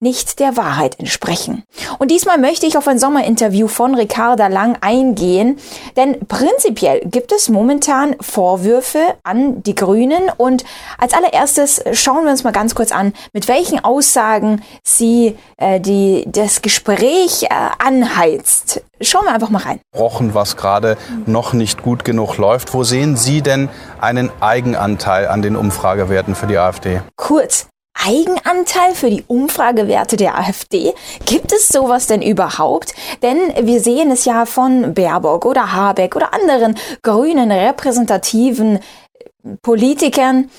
[0.00, 1.64] nicht der Wahrheit entsprechen.
[1.98, 5.58] Und diesmal möchte ich auf ein Sommerinterview von Ricarda Lang eingehen,
[5.96, 10.64] denn prinzipiell gibt es momentan Vorwürfe an die Grünen und
[10.98, 16.24] als allererstes schauen wir uns mal ganz kurz an, mit welchen Aussagen sie äh, die,
[16.26, 18.82] das Gespräch äh, anheizt.
[19.00, 19.80] Schauen wir einfach mal rein.
[19.96, 22.74] Rochen, was gerade noch nicht gut genug läuft.
[22.74, 23.68] Wo sehen Sie denn
[24.00, 27.00] einen Eigenanteil an den Umfragewerten für die AfD?
[27.16, 27.68] Kurz,
[28.06, 30.94] Eigenanteil für die Umfragewerte der AfD?
[31.26, 32.94] Gibt es sowas denn überhaupt?
[33.22, 38.80] Denn wir sehen es ja von Baerbock oder Habeck oder anderen grünen repräsentativen
[39.62, 40.50] Politikern,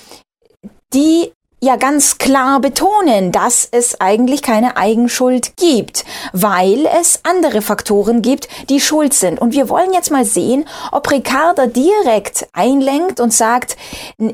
[0.93, 8.21] die ja ganz klar betonen, dass es eigentlich keine Eigenschuld gibt, weil es andere Faktoren
[8.21, 9.39] gibt, die schuld sind.
[9.39, 13.75] Und wir wollen jetzt mal sehen, ob Ricarda direkt einlenkt und sagt,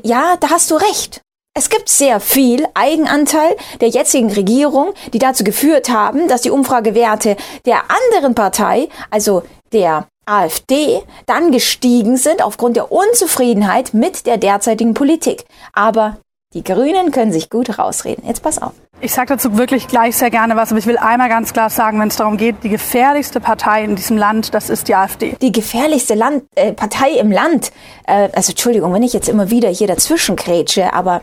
[0.04, 1.25] ja, da hast du recht.
[1.58, 7.38] Es gibt sehr viel Eigenanteil der jetzigen Regierung, die dazu geführt haben, dass die Umfragewerte
[7.64, 9.42] der anderen Partei, also
[9.72, 15.46] der AfD, dann gestiegen sind aufgrund der Unzufriedenheit mit der derzeitigen Politik.
[15.72, 16.18] Aber
[16.52, 18.24] die Grünen können sich gut rausreden.
[18.26, 18.72] Jetzt pass auf.
[19.00, 21.98] Ich sage dazu wirklich gleich sehr gerne was, aber ich will einmal ganz klar sagen,
[22.00, 25.36] wenn es darum geht, die gefährlichste Partei in diesem Land, das ist die AfD.
[25.40, 27.72] Die gefährlichste Land, äh, Partei im Land.
[28.06, 31.22] Äh, also Entschuldigung, wenn ich jetzt immer wieder hier dazwischen grätsche, aber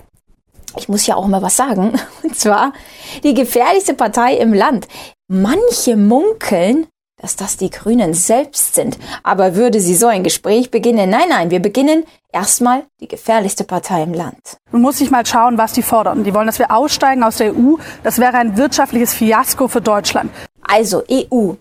[0.77, 2.73] ich muss ja auch mal was sagen, und zwar
[3.23, 4.88] die gefährlichste Partei im Land.
[5.27, 6.88] Manche munkeln,
[7.23, 8.99] dass das die Grünen selbst sind.
[9.23, 11.09] Aber würde sie so ein Gespräch beginnen?
[11.09, 14.57] Nein, nein, wir beginnen erstmal die gefährlichste Partei im Land.
[14.71, 16.25] Nun muss ich mal schauen, was die fordern.
[16.25, 17.75] Die wollen, dass wir aussteigen aus der EU.
[18.03, 20.31] Das wäre ein wirtschaftliches Fiasko für Deutschland.
[20.62, 21.53] Also EU.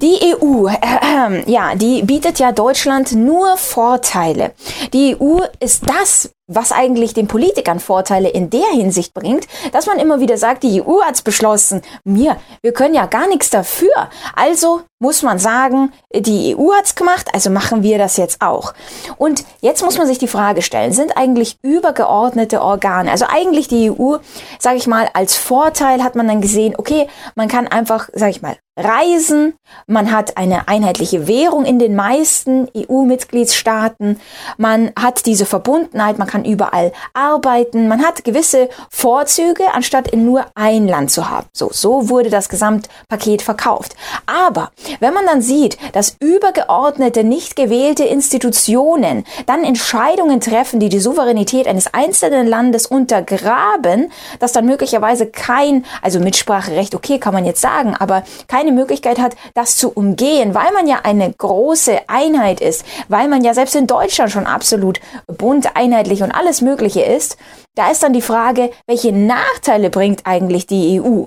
[0.00, 4.52] Die EU, äh, äh, ja, die bietet ja Deutschland nur Vorteile.
[4.92, 9.98] Die EU ist das, was eigentlich den Politikern Vorteile in der Hinsicht bringt, dass man
[9.98, 11.82] immer wieder sagt, die EU hat's beschlossen.
[12.04, 14.08] Mir, wir können ja gar nichts dafür.
[14.34, 18.72] Also muss man sagen, die EU hat's gemacht, also machen wir das jetzt auch.
[19.16, 23.90] Und jetzt muss man sich die Frage stellen, sind eigentlich übergeordnete Organe, also eigentlich die
[23.90, 24.16] EU,
[24.58, 27.06] sage ich mal, als Vorteil hat man dann gesehen, okay,
[27.36, 29.54] man kann einfach, sage ich mal, reisen,
[29.86, 34.20] man hat eine einheitliche Währung in den meisten EU-Mitgliedstaaten,
[34.56, 40.46] man hat diese Verbundenheit, man kann überall arbeiten, man hat gewisse Vorzüge, anstatt in nur
[40.54, 41.46] ein Land zu haben.
[41.52, 43.96] So, so wurde das Gesamtpaket verkauft.
[44.26, 44.70] Aber
[45.00, 51.66] wenn man dann sieht, dass übergeordnete, nicht gewählte Institutionen dann Entscheidungen treffen, die die Souveränität
[51.66, 57.94] eines einzelnen Landes untergraben, dass dann möglicherweise kein, also Mitspracherecht, okay, kann man jetzt sagen,
[57.98, 63.28] aber keine Möglichkeit hat, das zu umgehen, weil man ja eine große Einheit ist, weil
[63.28, 67.36] man ja selbst in Deutschland schon absolut bunt, einheitlich und alles Mögliche ist,
[67.74, 71.24] da ist dann die Frage, welche Nachteile bringt eigentlich die EU?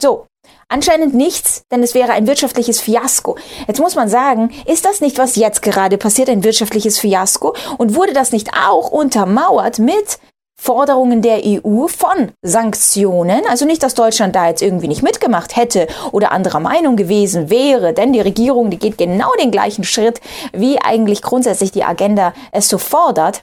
[0.00, 0.26] So,
[0.68, 3.36] Anscheinend nichts, denn es wäre ein wirtschaftliches Fiasko.
[3.66, 7.54] Jetzt muss man sagen, ist das nicht, was jetzt gerade passiert, ein wirtschaftliches Fiasko?
[7.76, 10.18] Und wurde das nicht auch untermauert mit
[10.60, 13.42] Forderungen der EU von Sanktionen.
[13.48, 17.94] Also nicht, dass Deutschland da jetzt irgendwie nicht mitgemacht hätte oder anderer Meinung gewesen wäre,
[17.94, 20.20] denn die Regierung, die geht genau den gleichen Schritt,
[20.52, 23.42] wie eigentlich grundsätzlich die Agenda es so fordert.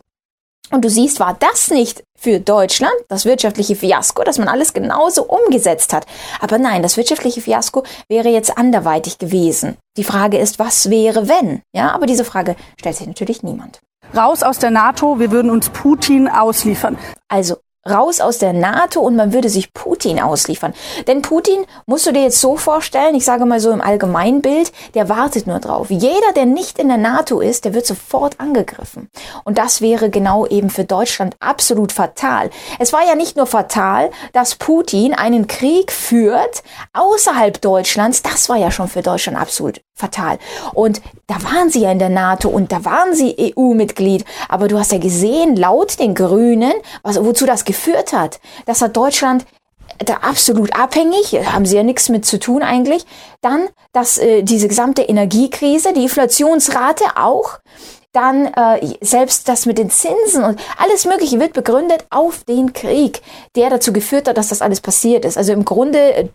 [0.71, 5.23] Und du siehst, war das nicht für Deutschland das wirtschaftliche Fiasko, dass man alles genauso
[5.23, 6.05] umgesetzt hat.
[6.41, 9.77] Aber nein, das wirtschaftliche Fiasko wäre jetzt anderweitig gewesen.
[9.95, 11.61] Die Frage ist, was wäre, wenn?
[11.73, 13.79] Ja, aber diese Frage stellt sich natürlich niemand.
[14.15, 16.97] Raus aus der NATO, wir würden uns Putin ausliefern.
[17.27, 17.57] Also
[17.89, 20.73] raus aus der NATO und man würde sich Putin ausliefern.
[21.07, 25.09] Denn Putin musst du dir jetzt so vorstellen, ich sage mal so im Allgemeinbild, der
[25.09, 25.87] wartet nur drauf.
[25.89, 29.09] Jeder, der nicht in der NATO ist, der wird sofort angegriffen.
[29.43, 32.49] Und das wäre genau eben für Deutschland absolut fatal.
[32.79, 38.57] Es war ja nicht nur fatal, dass Putin einen Krieg führt außerhalb Deutschlands, das war
[38.57, 40.37] ja schon für Deutschland absolut fatal.
[40.73, 44.23] Und da waren sie ja in der NATO und da waren sie EU-Mitglied.
[44.47, 48.39] Aber du hast ja gesehen, laut den Grünen, was, wozu das geführt hat.
[48.65, 49.45] Das hat Deutschland
[49.97, 53.05] da absolut abhängig, haben sie ja nichts mit zu tun eigentlich.
[53.41, 57.59] Dann, dass äh, diese gesamte Energiekrise, die Inflationsrate auch,
[58.17, 63.21] dann äh, selbst das mit den Zinsen und alles Mögliche wird begründet auf den Krieg,
[63.55, 65.37] der dazu geführt hat, dass das alles passiert ist.
[65.37, 66.25] Also im Grunde, äh,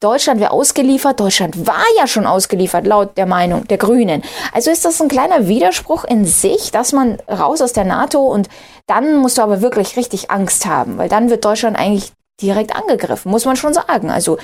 [0.00, 4.22] Deutschland wäre ausgeliefert, Deutschland war ja schon ausgeliefert, laut der Meinung der Grünen.
[4.52, 8.48] Also ist das ein kleiner Widerspruch in sich, dass man raus aus der NATO und
[8.88, 12.10] dann musst du aber wirklich richtig Angst haben, weil dann wird Deutschland eigentlich
[12.42, 14.10] direkt angegriffen, muss man schon sagen.
[14.10, 14.38] Also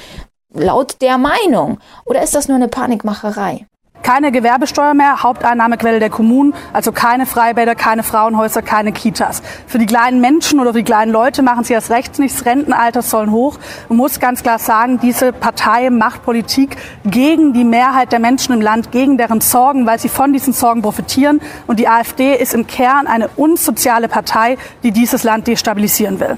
[0.54, 1.78] laut der Meinung.
[2.04, 3.66] Oder ist das nur eine Panikmacherei?
[4.02, 9.42] Keine Gewerbesteuer mehr, Haupteinnahmequelle der Kommunen, also keine Freibäder, keine Frauenhäuser, keine Kitas.
[9.66, 13.32] Für die kleinen Menschen oder die kleinen Leute machen sie das rechts nichts, Rentenalter sollen
[13.32, 13.58] hoch.
[13.88, 18.60] Man muss ganz klar sagen, diese Partei macht Politik gegen die Mehrheit der Menschen im
[18.60, 21.40] Land, gegen deren Sorgen, weil sie von diesen Sorgen profitieren.
[21.66, 26.36] Und die AfD ist im Kern eine unsoziale Partei, die dieses Land destabilisieren will.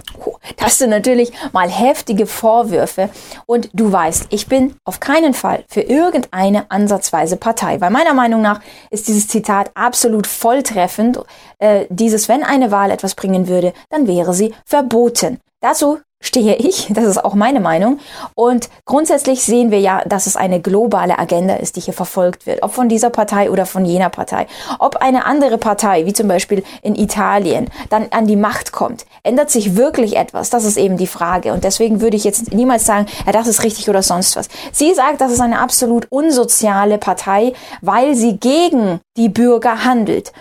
[0.56, 3.10] Das sind natürlich mal heftige Vorwürfe.
[3.44, 7.80] Und du weißt, ich bin auf keinen Fall für irgendeine ansatzweise Partei Partei.
[7.80, 11.18] Weil meiner Meinung nach ist dieses Zitat absolut volltreffend.
[11.58, 15.38] Äh, dieses, wenn eine Wahl etwas bringen würde, dann wäre sie verboten.
[15.62, 18.00] Dazu stehe ich, das ist auch meine Meinung.
[18.34, 22.62] Und grundsätzlich sehen wir ja, dass es eine globale Agenda ist, die hier verfolgt wird,
[22.62, 24.46] ob von dieser Partei oder von jener Partei.
[24.80, 29.50] Ob eine andere Partei, wie zum Beispiel in Italien, dann an die Macht kommt, ändert
[29.50, 30.50] sich wirklich etwas?
[30.50, 31.52] Das ist eben die Frage.
[31.52, 34.48] Und deswegen würde ich jetzt niemals sagen, ja, das ist richtig oder sonst was.
[34.72, 40.32] Sie sagt, das ist eine absolut unsoziale Partei, weil sie gegen die Bürger handelt.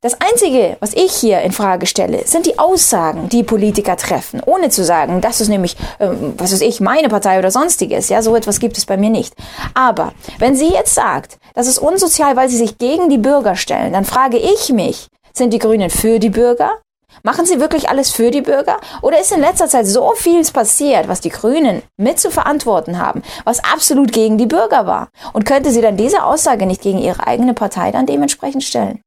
[0.00, 4.68] Das Einzige, was ich hier in Frage stelle, sind die Aussagen, die Politiker treffen, ohne
[4.68, 8.08] zu sagen, das ist nämlich, ähm, was weiß ich, meine Partei oder sonstiges.
[8.08, 9.34] Ja, so etwas gibt es bei mir nicht.
[9.74, 13.92] Aber wenn sie jetzt sagt, das ist unsozial, weil sie sich gegen die Bürger stellen,
[13.92, 16.80] dann frage ich mich, sind die Grünen für die Bürger?
[17.22, 18.78] Machen sie wirklich alles für die Bürger?
[19.00, 23.22] Oder ist in letzter Zeit so vieles passiert, was die Grünen mit zu verantworten haben,
[23.44, 25.08] was absolut gegen die Bürger war?
[25.32, 29.00] Und könnte sie dann diese Aussage nicht gegen ihre eigene Partei dann dementsprechend stellen?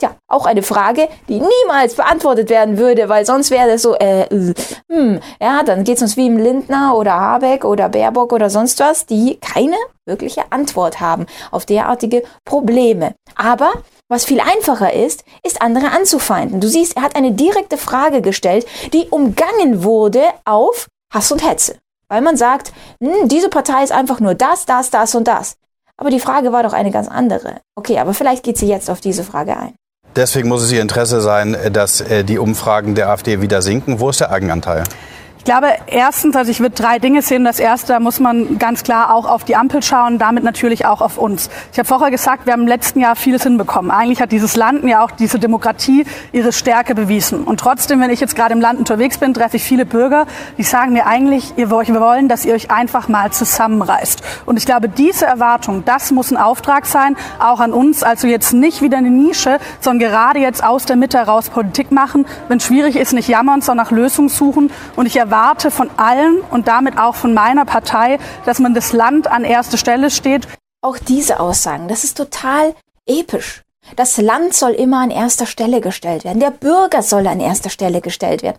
[0.00, 4.26] Tja, auch eine Frage, die niemals beantwortet werden würde, weil sonst wäre das so, äh,
[4.32, 4.54] äh
[4.88, 9.06] hm, ja, dann geht's uns wie im Lindner oder Habeck oder Baerbock oder sonst was,
[9.06, 13.14] die keine wirkliche Antwort haben auf derartige Probleme.
[13.34, 13.72] Aber
[14.08, 16.60] was viel einfacher ist, ist andere anzufeinden.
[16.60, 21.76] Du siehst, er hat eine direkte Frage gestellt, die umgangen wurde auf Hass und Hetze.
[22.08, 25.56] Weil man sagt, hm, diese Partei ist einfach nur das, das, das und das.
[25.98, 27.60] Aber die Frage war doch eine ganz andere.
[27.74, 29.74] Okay, aber vielleicht geht sie jetzt auf diese Frage ein.
[30.16, 34.00] Deswegen muss es Ihr Interesse sein, dass äh, die Umfragen der AfD wieder sinken.
[34.00, 34.84] Wo ist der Eigenanteil?
[35.44, 37.44] Glaube, erstens, also ich würde drei Dinge sehen.
[37.44, 41.00] Das erste, da muss man ganz klar auch auf die Ampel schauen, damit natürlich auch
[41.00, 41.50] auf uns.
[41.72, 43.90] Ich habe vorher gesagt, wir haben im letzten Jahr vieles hinbekommen.
[43.90, 47.44] Eigentlich hat dieses Land ja auch diese Demokratie ihre Stärke bewiesen.
[47.44, 50.62] Und trotzdem, wenn ich jetzt gerade im Land unterwegs bin, treffe ich viele Bürger, die
[50.62, 54.22] sagen mir eigentlich, ihr wir wollen, dass ihr euch einfach mal zusammenreißt.
[54.46, 58.02] Und ich glaube, diese Erwartung, das muss ein Auftrag sein, auch an uns.
[58.02, 62.26] Also jetzt nicht wieder eine Nische, sondern gerade jetzt aus der Mitte heraus Politik machen.
[62.48, 64.70] Wenn es schwierig ist, nicht jammern, sondern nach Lösungen suchen.
[64.96, 69.26] Und ich erwarte von allen und damit auch von meiner Partei, dass man das Land
[69.26, 70.48] an erster Stelle steht.
[70.80, 72.74] Auch diese Aussagen, das ist total
[73.04, 73.62] episch.
[73.96, 76.40] Das Land soll immer an erster Stelle gestellt werden.
[76.40, 78.56] Der Bürger soll an erster Stelle gestellt werden.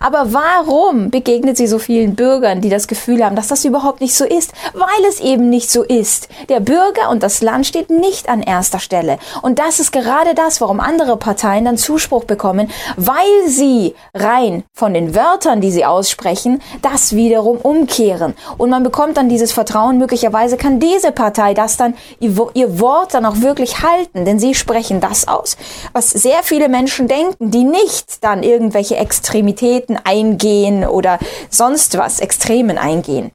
[0.00, 4.14] Aber warum begegnet sie so vielen Bürgern, die das Gefühl haben, dass das überhaupt nicht
[4.14, 4.52] so ist?
[4.72, 6.28] Weil es eben nicht so ist.
[6.48, 9.18] Der Bürger und das Land steht nicht an erster Stelle.
[9.42, 14.94] Und das ist gerade das, warum andere Parteien dann Zuspruch bekommen, weil sie rein von
[14.94, 18.34] den Wörtern, die sie aussprechen, das wiederum umkehren.
[18.56, 23.26] Und man bekommt dann dieses Vertrauen, möglicherweise kann diese Partei das dann, ihr Wort dann
[23.26, 25.56] auch wirklich halten, denn sie sprechen das aus,
[25.94, 32.76] was sehr viele Menschen denken, die nicht dann irgendwelche Extremitäten eingehen oder sonst was Extremen
[32.76, 33.32] eingehen.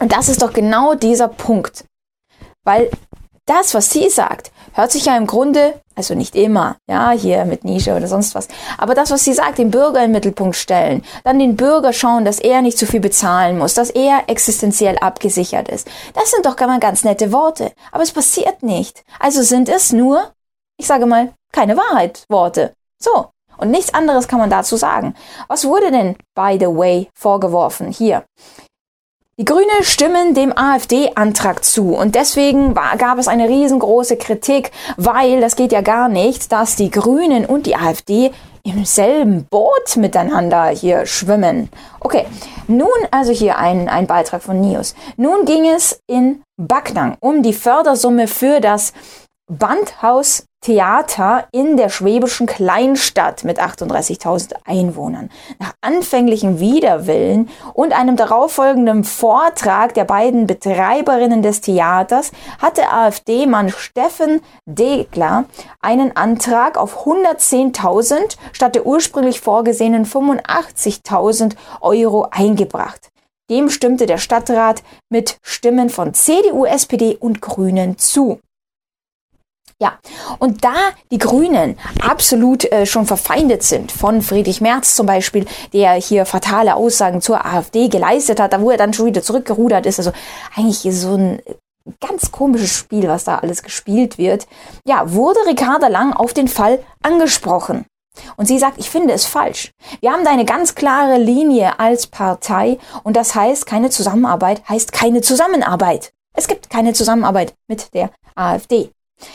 [0.00, 1.84] Und das ist doch genau dieser Punkt.
[2.64, 2.90] Weil
[3.46, 7.64] das, was sie sagt, hört sich ja im Grunde, also nicht immer, ja, hier mit
[7.64, 11.38] Nische oder sonst was, aber das, was sie sagt, den Bürger im Mittelpunkt stellen, dann
[11.38, 15.88] den Bürger schauen, dass er nicht zu viel bezahlen muss, dass er existenziell abgesichert ist.
[16.14, 19.04] Das sind doch ganz nette Worte, aber es passiert nicht.
[19.18, 20.32] Also sind es nur
[20.80, 22.72] ich sage mal, keine Wahrheit Worte.
[22.98, 23.26] So.
[23.58, 25.14] Und nichts anderes kann man dazu sagen.
[25.46, 27.88] Was wurde denn, by the way, vorgeworfen?
[27.92, 28.24] Hier.
[29.36, 35.40] Die Grüne stimmen dem AfD-Antrag zu und deswegen war, gab es eine riesengroße Kritik, weil
[35.40, 40.68] das geht ja gar nicht, dass die Grünen und die AfD im selben Boot miteinander
[40.68, 41.70] hier schwimmen.
[42.00, 42.26] Okay,
[42.66, 44.94] nun also hier ein, ein Beitrag von Nius.
[45.16, 48.92] Nun ging es in Backnang um die Fördersumme für das
[49.50, 55.30] Bandhaus Theater in der schwäbischen Kleinstadt mit 38.000 Einwohnern.
[55.58, 64.42] Nach anfänglichem Widerwillen und einem darauffolgenden Vortrag der beiden Betreiberinnen des Theaters hatte AfD-Mann Steffen
[64.66, 65.46] Degler
[65.80, 73.08] einen Antrag auf 110.000 statt der ursprünglich vorgesehenen 85.000 Euro eingebracht.
[73.48, 78.40] Dem stimmte der Stadtrat mit Stimmen von CDU, SPD und Grünen zu.
[79.82, 79.98] Ja,
[80.38, 80.74] und da
[81.10, 86.74] die Grünen absolut äh, schon verfeindet sind von Friedrich Merz zum Beispiel, der hier fatale
[86.74, 90.12] Aussagen zur AfD geleistet hat, da wo er dann schon wieder zurückgerudert ist, also
[90.54, 91.40] eigentlich so ein
[91.98, 94.46] ganz komisches Spiel, was da alles gespielt wird,
[94.86, 97.86] ja, wurde Ricarda Lang auf den Fall angesprochen.
[98.36, 99.72] Und sie sagt, ich finde es falsch.
[100.00, 104.92] Wir haben da eine ganz klare Linie als Partei und das heißt, keine Zusammenarbeit heißt
[104.92, 106.12] keine Zusammenarbeit.
[106.36, 108.90] Es gibt keine Zusammenarbeit mit der AfD.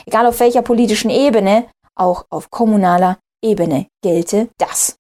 [0.06, 1.66] Egal auf welcher politischen Ebene,
[1.96, 4.98] auch auf kommunaler Ebene gelte das.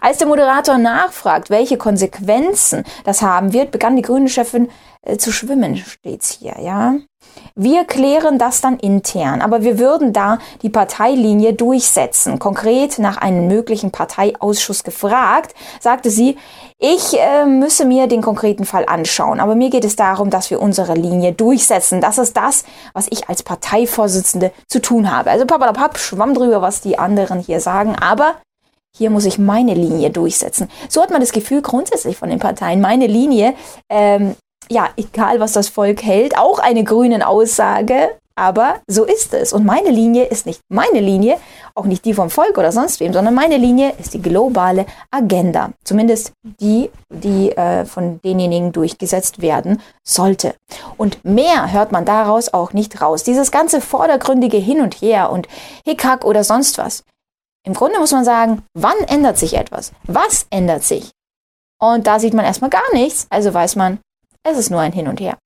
[0.00, 4.68] Als der Moderator nachfragt, welche Konsequenzen das haben wird, begann die grüne Chefin
[5.02, 6.96] äh, zu schwimmen, steht's hier, ja.
[7.54, 12.38] Wir klären das dann intern, aber wir würden da die Parteilinie durchsetzen.
[12.38, 16.36] Konkret nach einem möglichen Parteiausschuss gefragt, sagte sie,
[16.78, 20.60] ich äh, müsse mir den konkreten Fall anschauen, aber mir geht es darum, dass wir
[20.60, 22.00] unsere Linie durchsetzen.
[22.00, 25.30] Das ist das, was ich als Parteivorsitzende zu tun habe.
[25.30, 28.34] Also papalapap, schwamm drüber, was die anderen hier sagen, aber
[28.94, 30.68] hier muss ich meine Linie durchsetzen.
[30.88, 32.80] So hat man das Gefühl grundsätzlich von den Parteien.
[32.80, 33.54] Meine Linie
[33.90, 34.36] ähm,
[34.68, 39.52] ja, egal was das Volk hält, auch eine grünen Aussage, aber so ist es.
[39.52, 41.38] Und meine Linie ist nicht meine Linie,
[41.76, 45.72] auch nicht die vom Volk oder sonst wem, sondern meine Linie ist die globale Agenda.
[45.84, 50.54] Zumindest die, die äh, von denjenigen durchgesetzt werden sollte.
[50.96, 53.24] Und mehr hört man daraus auch nicht raus.
[53.24, 55.48] Dieses ganze vordergründige Hin und Her und
[55.84, 57.04] Hickhack oder sonst was.
[57.64, 59.92] Im Grunde muss man sagen, wann ändert sich etwas?
[60.04, 61.10] Was ändert sich?
[61.78, 63.98] Und da sieht man erstmal gar nichts, also weiß man,
[64.44, 65.36] es ist nur ein Hin und Her.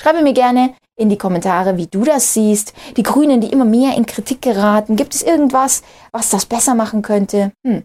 [0.00, 2.72] Schreibe mir gerne in die Kommentare, wie du das siehst.
[2.96, 4.96] Die Grünen, die immer mehr in Kritik geraten.
[4.96, 5.82] Gibt es irgendwas,
[6.12, 7.52] was das besser machen könnte?
[7.66, 7.82] Hm.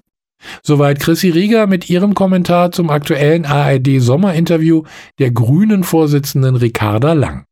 [0.63, 4.83] Soweit Chrissy Rieger mit ihrem Kommentar zum aktuellen ARD-Sommerinterview
[5.19, 7.43] der Grünen-Vorsitzenden Ricarda Lang.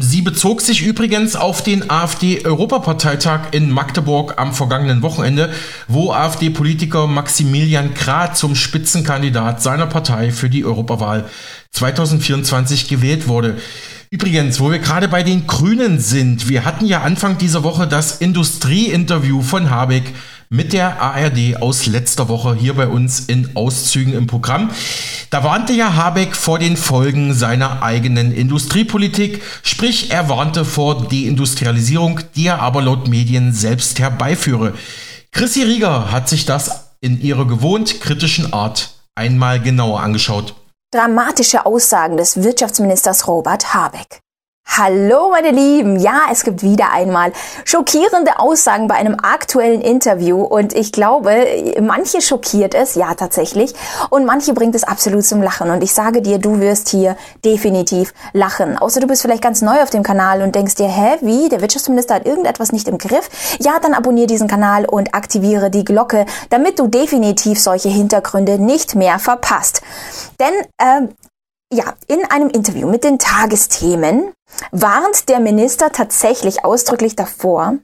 [0.00, 5.50] Sie bezog sich übrigens auf den AfD-Europaparteitag in Magdeburg am vergangenen Wochenende,
[5.88, 11.28] wo AfD-Politiker Maximilian Krah zum Spitzenkandidat seiner Partei für die Europawahl
[11.72, 13.56] 2024 gewählt wurde.
[14.10, 18.16] Übrigens, wo wir gerade bei den Grünen sind, wir hatten ja Anfang dieser Woche das
[18.16, 20.14] Industrieinterview von Habeck
[20.48, 24.70] mit der ARD aus letzter Woche hier bei uns in Auszügen im Programm.
[25.28, 32.20] Da warnte ja Habeck vor den Folgen seiner eigenen Industriepolitik, sprich er warnte vor Deindustrialisierung,
[32.34, 34.72] die er aber laut Medien selbst herbeiführe.
[35.32, 40.54] Chrissy Rieger hat sich das in ihrer gewohnt kritischen Art einmal genauer angeschaut.
[40.90, 44.22] Dramatische Aussagen des Wirtschaftsministers Robert Habeck.
[44.76, 47.32] Hallo meine Lieben, ja, es gibt wieder einmal
[47.64, 53.74] schockierende Aussagen bei einem aktuellen Interview und ich glaube, manche schockiert es, ja tatsächlich,
[54.10, 58.14] und manche bringt es absolut zum Lachen und ich sage dir, du wirst hier definitiv
[58.32, 58.78] lachen.
[58.78, 61.60] Außer du bist vielleicht ganz neu auf dem Kanal und denkst dir, hä, wie, der
[61.60, 63.28] Wirtschaftsminister hat irgendetwas nicht im Griff?
[63.58, 68.94] Ja, dann abonniere diesen Kanal und aktiviere die Glocke, damit du definitiv solche Hintergründe nicht
[68.94, 69.82] mehr verpasst.
[70.38, 71.08] Denn äh,
[71.72, 74.32] ja, in einem Interview mit den Tagesthemen
[74.70, 77.74] warnt der Minister tatsächlich ausdrücklich davor,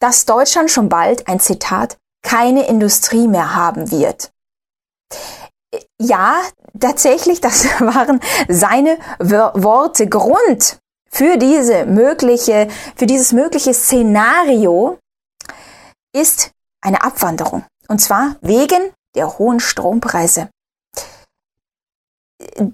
[0.00, 4.30] dass Deutschland schon bald ein Zitat keine Industrie mehr haben wird.
[5.98, 6.40] Ja,
[6.78, 10.08] tatsächlich, das waren seine Worte.
[10.08, 10.78] Grund
[11.10, 14.98] für diese mögliche, für dieses mögliche Szenario
[16.14, 16.50] ist
[16.80, 17.64] eine Abwanderung.
[17.88, 20.48] Und zwar wegen der hohen Strompreise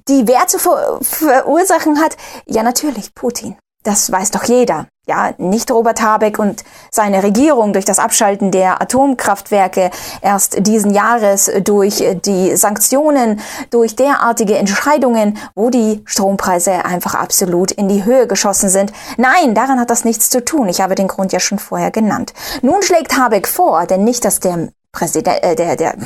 [0.08, 2.16] die wer zu ver verursachen hat?
[2.46, 3.56] Ja, natürlich Putin.
[3.84, 4.86] Das weiß doch jeder.
[5.06, 11.50] Ja, nicht Robert Habeck und seine Regierung durch das Abschalten der Atomkraftwerke erst diesen Jahres
[11.64, 18.68] durch die Sanktionen, durch derartige Entscheidungen, wo die Strompreise einfach absolut in die Höhe geschossen
[18.68, 18.92] sind.
[19.16, 20.68] Nein, daran hat das nichts zu tun.
[20.68, 22.34] Ich habe den Grund ja schon vorher genannt.
[22.60, 25.96] Nun schlägt Habeck vor, denn nicht, dass der Präsident, äh, der, der,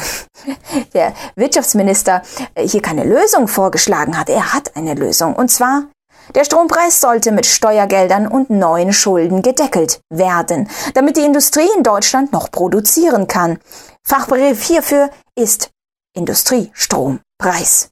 [0.95, 2.23] der Wirtschaftsminister
[2.55, 4.29] äh, hier keine Lösung vorgeschlagen hat.
[4.29, 5.35] Er hat eine Lösung.
[5.35, 5.85] Und zwar,
[6.35, 12.33] der Strompreis sollte mit Steuergeldern und neuen Schulden gedeckelt werden, damit die Industrie in Deutschland
[12.33, 13.59] noch produzieren kann.
[14.05, 15.71] Fachbegriff hierfür ist
[16.15, 17.91] Industriestrompreis.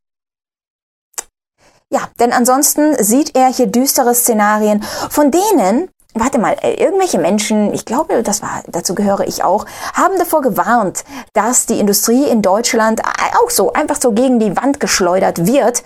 [1.93, 7.73] Ja, denn ansonsten sieht er hier düstere Szenarien, von denen warte mal, äh, irgendwelche Menschen,
[7.73, 12.43] ich glaube, das war, dazu gehöre ich auch, haben davor gewarnt, dass die Industrie in
[12.43, 13.03] Deutschland
[13.41, 15.83] auch so einfach so gegen die Wand geschleudert wird.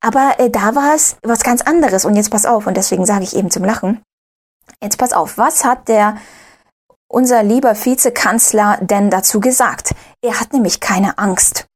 [0.00, 2.04] Aber äh, da war es was ganz anderes.
[2.04, 4.02] Und jetzt pass auf, und deswegen sage ich eben zum Lachen.
[4.82, 6.16] Jetzt pass auf, was hat der
[7.08, 9.94] unser lieber Vizekanzler denn dazu gesagt?
[10.22, 11.66] Er hat nämlich keine Angst.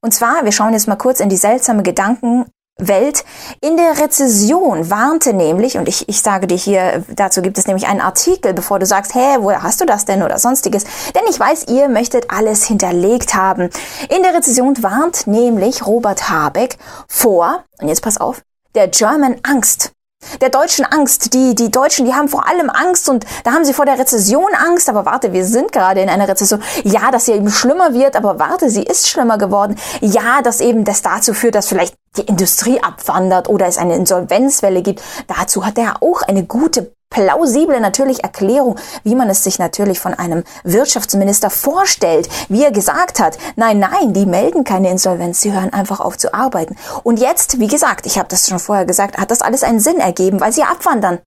[0.00, 2.46] Und zwar, wir schauen jetzt mal kurz in die seltsame Gedanken
[2.88, 3.24] Welt.
[3.60, 7.86] In der Rezession warnte nämlich, und ich, ich sage dir hier, dazu gibt es nämlich
[7.86, 10.84] einen Artikel, bevor du sagst, hä, woher hast du das denn oder sonstiges?
[11.14, 13.70] Denn ich weiß, ihr möchtet alles hinterlegt haben.
[14.08, 16.78] In der Rezession warnt nämlich Robert Habeck
[17.08, 18.42] vor, und jetzt pass auf,
[18.74, 19.92] der German Angst
[20.40, 21.34] der deutschen Angst.
[21.34, 24.50] Die, die Deutschen, die haben vor allem Angst und da haben sie vor der Rezession
[24.54, 24.88] Angst.
[24.88, 26.62] Aber warte, wir sind gerade in einer Rezession.
[26.84, 29.76] Ja, dass sie eben schlimmer wird, aber warte, sie ist schlimmer geworden.
[30.00, 34.82] Ja, dass eben das dazu führt, dass vielleicht die Industrie abwandert oder es eine Insolvenzwelle
[34.82, 35.02] gibt.
[35.26, 40.14] Dazu hat er auch eine gute plausible natürlich Erklärung, wie man es sich natürlich von
[40.14, 45.72] einem Wirtschaftsminister vorstellt, wie er gesagt hat, nein, nein, die melden keine Insolvenz, sie hören
[45.72, 46.76] einfach auf zu arbeiten.
[47.02, 49.98] Und jetzt, wie gesagt, ich habe das schon vorher gesagt, hat das alles einen Sinn
[49.98, 51.18] ergeben, weil sie abwandern.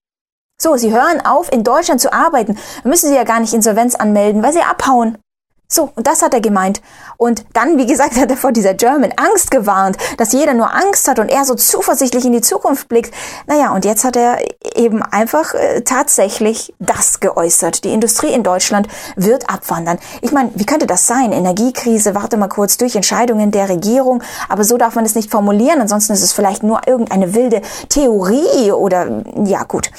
[0.61, 4.41] So, sie hören auf, in Deutschland zu arbeiten, müssen sie ja gar nicht Insolvenz anmelden,
[4.41, 5.17] weil sie abhauen.
[5.67, 6.81] So, und das hat er gemeint.
[7.17, 11.07] Und dann, wie gesagt, hat er vor dieser German Angst gewarnt, dass jeder nur Angst
[11.07, 13.13] hat und er so zuversichtlich in die Zukunft blickt.
[13.47, 14.37] Naja, und jetzt hat er
[14.75, 17.83] eben einfach äh, tatsächlich das geäußert.
[17.83, 19.97] Die Industrie in Deutschland wird abwandern.
[20.21, 21.31] Ich meine, wie könnte das sein?
[21.31, 25.81] Energiekrise, warte mal kurz durch Entscheidungen der Regierung, aber so darf man es nicht formulieren,
[25.81, 29.89] ansonsten ist es vielleicht nur irgendeine wilde Theorie oder ja gut.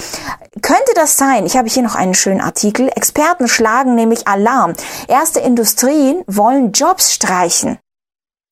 [0.62, 1.46] Könnte das sein?
[1.46, 2.88] Ich habe hier noch einen schönen Artikel.
[2.94, 4.74] Experten schlagen nämlich Alarm.
[5.08, 7.78] Erste Industrien wollen Jobs streichen.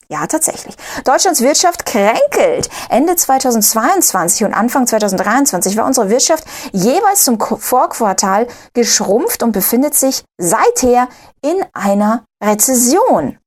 [0.09, 0.76] Ja, tatsächlich.
[1.05, 2.68] Deutschlands Wirtschaft kränkelt.
[2.90, 10.22] Ende 2022 und Anfang 2023 war unsere Wirtschaft jeweils zum Vorquartal geschrumpft und befindet sich
[10.36, 11.09] seither
[11.40, 13.38] in einer Rezession.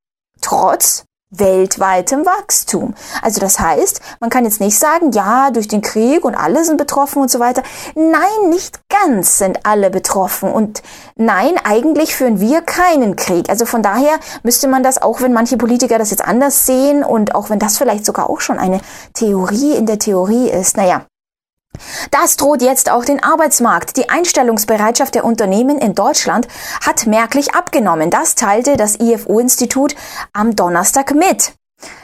[0.41, 1.03] Trotz
[1.40, 2.94] weltweitem Wachstum.
[3.22, 6.78] Also das heißt, man kann jetzt nicht sagen, ja, durch den Krieg und alle sind
[6.78, 7.64] betroffen und so weiter.
[7.96, 10.82] Nein, nicht ganz sind alle betroffen und
[11.16, 13.50] nein, eigentlich führen wir keinen Krieg.
[13.50, 17.36] Also von daher müsste man das, auch wenn manche Politiker das jetzt anders sehen und
[17.36, 18.80] auch wenn das vielleicht sogar auch schon eine
[19.14, 21.06] Theorie in der Theorie ist, naja,
[22.12, 23.98] das droht jetzt auch den Arbeitsmarkt.
[23.98, 26.48] Die Einstellungsbereitschaft der Unternehmen in Deutschland
[26.86, 28.10] hat merklich abgenommen.
[28.10, 29.96] Das teilte das IFO-Institut
[30.34, 31.54] am Donnerstag mit.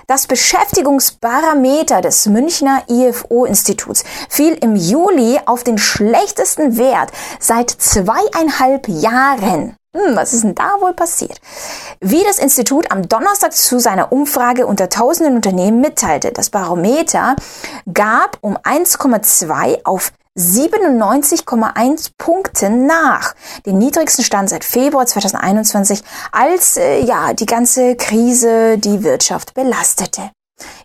[0.07, 9.75] Das Beschäftigungsbarometer des Münchner IFO-Instituts fiel im Juli auf den schlechtesten Wert seit zweieinhalb Jahren.
[9.93, 11.41] Hm, was ist denn da wohl passiert?
[11.99, 17.35] Wie das Institut am Donnerstag zu seiner Umfrage unter tausenden Unternehmen mitteilte, das Barometer
[17.93, 23.35] gab um 1,2 auf 97,1 Punkten nach,
[23.65, 30.31] den niedrigsten Stand seit Februar 2021, als äh, ja die ganze Krise die Wirtschaft belastete.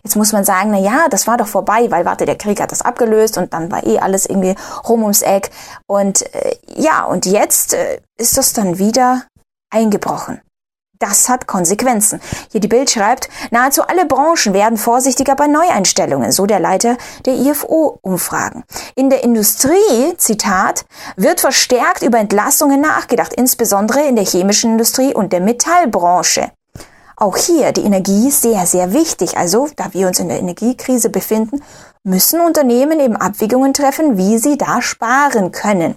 [0.03, 2.71] Jetzt muss man sagen, na ja, das war doch vorbei, weil warte, der Krieg hat
[2.71, 4.55] das abgelöst und dann war eh alles irgendwie
[4.87, 5.51] rum ums Eck
[5.87, 9.23] und äh, ja, und jetzt äh, ist das dann wieder
[9.71, 10.41] eingebrochen.
[10.99, 12.19] Das hat Konsequenzen.
[12.51, 17.35] Hier die Bild schreibt, nahezu alle Branchen werden vorsichtiger bei Neueinstellungen, so der Leiter der
[17.35, 18.63] IFO-Umfragen.
[18.95, 25.33] In der Industrie, Zitat, wird verstärkt über Entlassungen nachgedacht, insbesondere in der chemischen Industrie und
[25.33, 26.51] der Metallbranche.
[27.19, 29.37] Auch hier die Energie sehr, sehr wichtig.
[29.37, 31.63] Also, da wir uns in der Energiekrise befinden,
[32.03, 35.95] müssen Unternehmen eben Abwägungen treffen, wie sie da sparen können.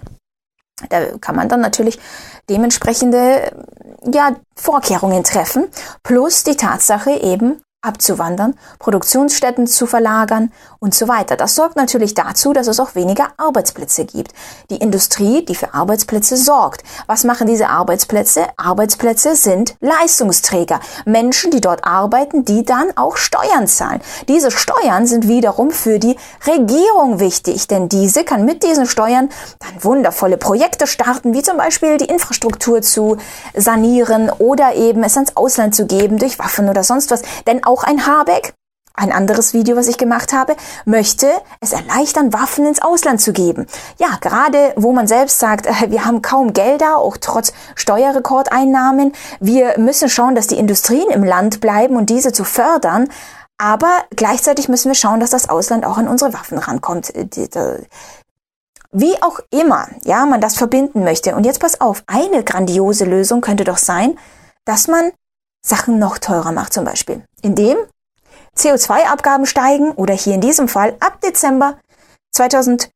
[0.89, 1.99] Da kann man dann natürlich
[2.49, 3.51] dementsprechende
[4.11, 5.67] ja, Vorkehrungen treffen,
[6.01, 11.35] plus die Tatsache eben, abzuwandern, Produktionsstätten zu verlagern und so weiter.
[11.35, 14.33] Das sorgt natürlich dazu, dass es auch weniger Arbeitsplätze gibt.
[14.69, 16.83] Die Industrie, die für Arbeitsplätze sorgt.
[17.07, 18.45] Was machen diese Arbeitsplätze?
[18.55, 20.79] Arbeitsplätze sind Leistungsträger.
[21.05, 24.01] Menschen, die dort arbeiten, die dann auch Steuern zahlen.
[24.27, 29.83] Diese Steuern sind wiederum für die Regierung wichtig, denn diese kann mit diesen Steuern dann
[29.83, 33.17] wundervolle Projekte starten, wie zum Beispiel die Infrastruktur zu
[33.55, 37.23] sanieren oder eben es ans Ausland zu geben durch Waffen oder sonst was.
[37.47, 38.53] Denn auch ein Habeck,
[38.93, 40.55] ein anderes Video, was ich gemacht habe,
[40.85, 41.27] möchte
[41.61, 43.65] es erleichtern, Waffen ins Ausland zu geben.
[43.97, 49.13] Ja, gerade wo man selbst sagt, äh, wir haben kaum Gelder, auch trotz Steuerrekordeinnahmen.
[49.39, 53.07] Wir müssen schauen, dass die Industrien im Land bleiben und diese zu fördern.
[53.57, 57.15] Aber gleichzeitig müssen wir schauen, dass das Ausland auch an unsere Waffen rankommt.
[57.15, 57.27] Äh,
[58.91, 61.33] wie auch immer, ja, man das verbinden möchte.
[61.35, 64.19] Und jetzt pass auf, eine grandiose Lösung könnte doch sein,
[64.65, 65.11] dass man
[65.61, 67.77] Sachen noch teurer macht zum Beispiel, indem
[68.57, 71.79] CO2-Abgaben steigen oder hier in diesem Fall ab Dezember
[72.33, 72.89] 2000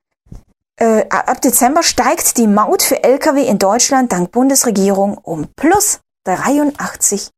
[0.78, 7.32] äh, ab Dezember steigt die Maut für Lkw in Deutschland dank Bundesregierung um plus 83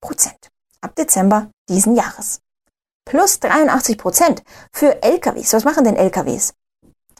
[0.00, 0.50] Prozent.
[0.80, 2.40] Ab Dezember diesen Jahres.
[3.04, 5.52] Plus 83 Prozent für LKWs.
[5.52, 6.54] Was machen denn LKWs?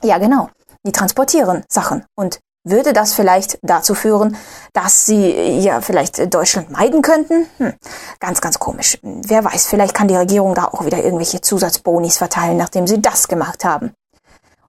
[0.02, 0.50] Ja, genau.
[0.84, 4.36] Die transportieren Sachen und würde das vielleicht dazu führen,
[4.72, 7.46] dass sie ja vielleicht Deutschland meiden könnten?
[7.58, 7.72] Hm,
[8.20, 8.98] ganz, ganz komisch.
[9.02, 13.28] Wer weiß, vielleicht kann die Regierung da auch wieder irgendwelche Zusatzbonis verteilen, nachdem sie das
[13.28, 13.92] gemacht haben.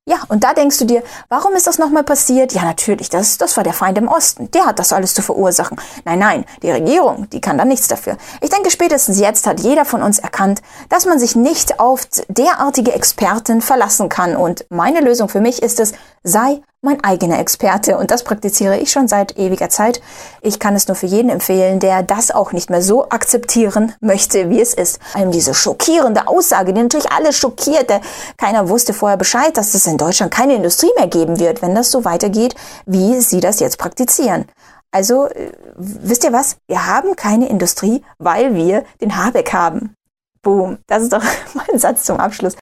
[0.10, 2.54] Ja, und da denkst du dir, warum ist das nochmal passiert?
[2.54, 4.50] Ja, natürlich, das, das war der Feind im Osten.
[4.52, 5.78] Der hat das alles zu verursachen.
[6.06, 8.16] Nein, nein, die Regierung, die kann da nichts dafür.
[8.40, 12.94] Ich denke, spätestens jetzt hat jeder von uns erkannt, dass man sich nicht auf derartige
[12.94, 14.38] Experten verlassen kann.
[14.38, 15.92] Und meine Lösung für mich ist es,
[16.24, 20.00] sei mein eigener Experte und das praktiziere ich schon seit ewiger Zeit.
[20.42, 24.50] Ich kann es nur für jeden empfehlen, der das auch nicht mehr so akzeptieren möchte,
[24.50, 25.00] wie es ist.
[25.14, 28.00] Allem diese schockierende Aussage, die natürlich alle schockierte.
[28.38, 31.90] Keiner wusste vorher Bescheid, dass es in Deutschland keine Industrie mehr geben wird, wenn das
[31.90, 32.56] so weitergeht,
[32.86, 34.46] wie sie das jetzt praktizieren.
[34.92, 36.58] Also, äh, wisst ihr was?
[36.68, 39.96] Wir haben keine Industrie, weil wir den Habeck haben.
[40.42, 40.78] Boom.
[40.88, 41.24] Das ist doch
[41.54, 42.56] mein Satz zum Abschluss.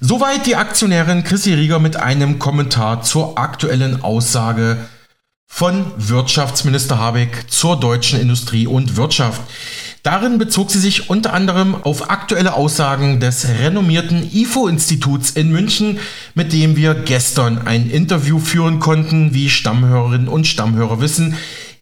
[0.00, 4.76] Soweit die Aktionärin Chrissy Rieger mit einem Kommentar zur aktuellen Aussage
[5.44, 9.40] von Wirtschaftsminister Habeck zur deutschen Industrie und Wirtschaft.
[10.04, 15.98] Darin bezog sie sich unter anderem auf aktuelle Aussagen des renommierten IFO-Instituts in München,
[16.34, 21.34] mit dem wir gestern ein Interview führen konnten, wie Stammhörerinnen und Stammhörer wissen.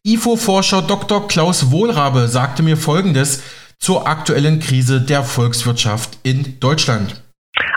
[0.05, 1.29] IFO-Forscher Dr.
[1.29, 3.43] Klaus Wohlrabe sagte mir Folgendes
[3.79, 7.26] zur aktuellen Krise der Volkswirtschaft in Deutschland.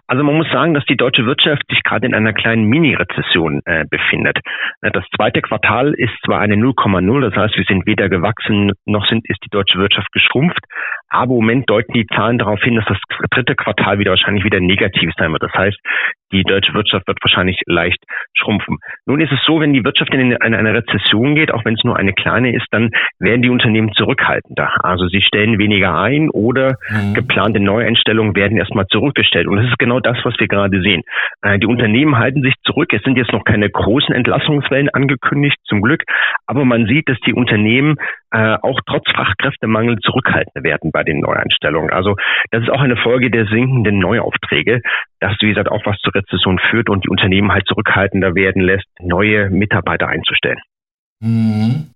[0.10, 3.86] Also man muss sagen, dass die deutsche Wirtschaft sich gerade in einer kleinen Mini-Rezession äh,
[3.88, 4.40] befindet.
[4.82, 9.06] Äh, das zweite Quartal ist zwar eine 0,0, das heißt, wir sind weder gewachsen noch
[9.06, 10.66] sind, ist die deutsche Wirtschaft geschrumpft,
[11.10, 12.98] aber im Moment deuten die Zahlen darauf hin, dass das
[13.30, 15.44] dritte Quartal wieder wahrscheinlich wieder negativ sein wird.
[15.44, 15.78] Das heißt,
[16.32, 18.04] die deutsche Wirtschaft wird wahrscheinlich leicht
[18.34, 18.78] schrumpfen.
[19.06, 21.84] Nun ist es so, wenn die Wirtschaft in eine, eine Rezession geht, auch wenn es
[21.84, 24.72] nur eine kleine ist, dann werden die Unternehmen zurückhaltender.
[24.84, 27.14] Also sie stellen weniger ein oder mhm.
[27.14, 29.48] geplante Neueinstellungen werden erstmal zurückgestellt.
[29.48, 31.04] Und das ist genau das, was wir gerade sehen.
[31.42, 32.94] Äh, die Unternehmen halten sich zurück.
[32.94, 36.04] Es sind jetzt noch keine großen Entlassungswellen angekündigt, zum Glück.
[36.46, 37.96] Aber man sieht, dass die Unternehmen
[38.32, 41.92] äh, auch trotz Fachkräftemangel zurückhaltender werden bei den Neueinstellungen.
[41.92, 42.16] Also
[42.52, 44.82] das ist auch eine Folge der sinkenden Neuaufträge,
[45.20, 48.88] dass, wie gesagt, auch was zur Rezession führt und die Unternehmen halt zurückhaltender werden lässt,
[49.00, 50.60] neue Mitarbeiter einzustellen.
[51.22, 51.92] Mhm.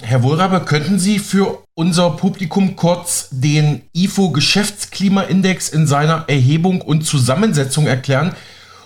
[0.00, 7.02] Herr Wohlrabe, könnten Sie für unser Publikum kurz den IFO Geschäftsklimaindex in seiner Erhebung und
[7.02, 8.34] Zusammensetzung erklären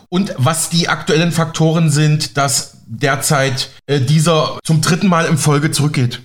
[0.09, 5.71] und was die aktuellen Faktoren sind, dass derzeit äh, dieser zum dritten Mal in Folge
[5.71, 6.23] zurückgeht?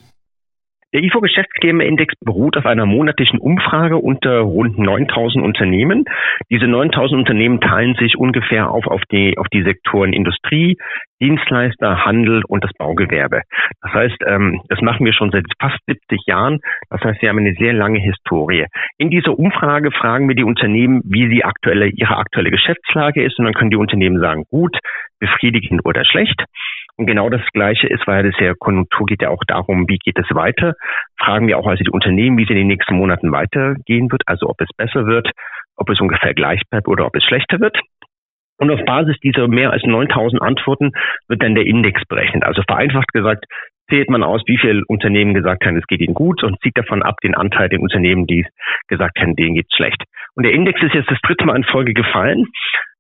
[0.93, 6.05] Der IFO Geschäftsklimaindex beruht auf einer monatlichen Umfrage unter rund 9000 Unternehmen.
[6.49, 10.77] Diese 9000 Unternehmen teilen sich ungefähr auf, auf, die, auf die Sektoren Industrie,
[11.21, 13.41] Dienstleister, Handel und das Baugewerbe.
[13.81, 16.59] Das heißt, ähm, das machen wir schon seit fast 70 Jahren.
[16.89, 18.65] Das heißt, wir haben eine sehr lange Historie.
[18.97, 23.38] In dieser Umfrage fragen wir die Unternehmen, wie sie aktuelle, ihre aktuelle Geschäftslage ist.
[23.39, 24.77] Und dann können die Unternehmen sagen, gut,
[25.19, 26.45] befriedigend oder schlecht.
[26.98, 30.18] Und genau das Gleiche ist, weil das ja Konjunktur geht ja auch darum, wie geht
[30.18, 30.74] es weiter.
[31.20, 34.50] Fragen wir auch also die Unternehmen, wie es in den nächsten Monaten weitergehen wird, also
[34.50, 35.30] ob es besser wird,
[35.76, 37.80] ob es ungefähr gleich bleibt oder ob es schlechter wird.
[38.60, 40.91] Und auf Basis dieser mehr als 9000 Antworten
[41.28, 42.43] wird dann der Index berechnet.
[42.43, 43.45] Also vereinfacht gesagt,
[43.89, 47.04] zählt man aus, wie viele Unternehmen gesagt haben, es geht ihnen gut und zieht davon
[47.04, 48.45] ab den Anteil der Unternehmen, die
[48.88, 50.04] gesagt haben, denen geht es schlecht.
[50.36, 52.48] Und der Index ist jetzt das dritte Mal in Folge gefallen.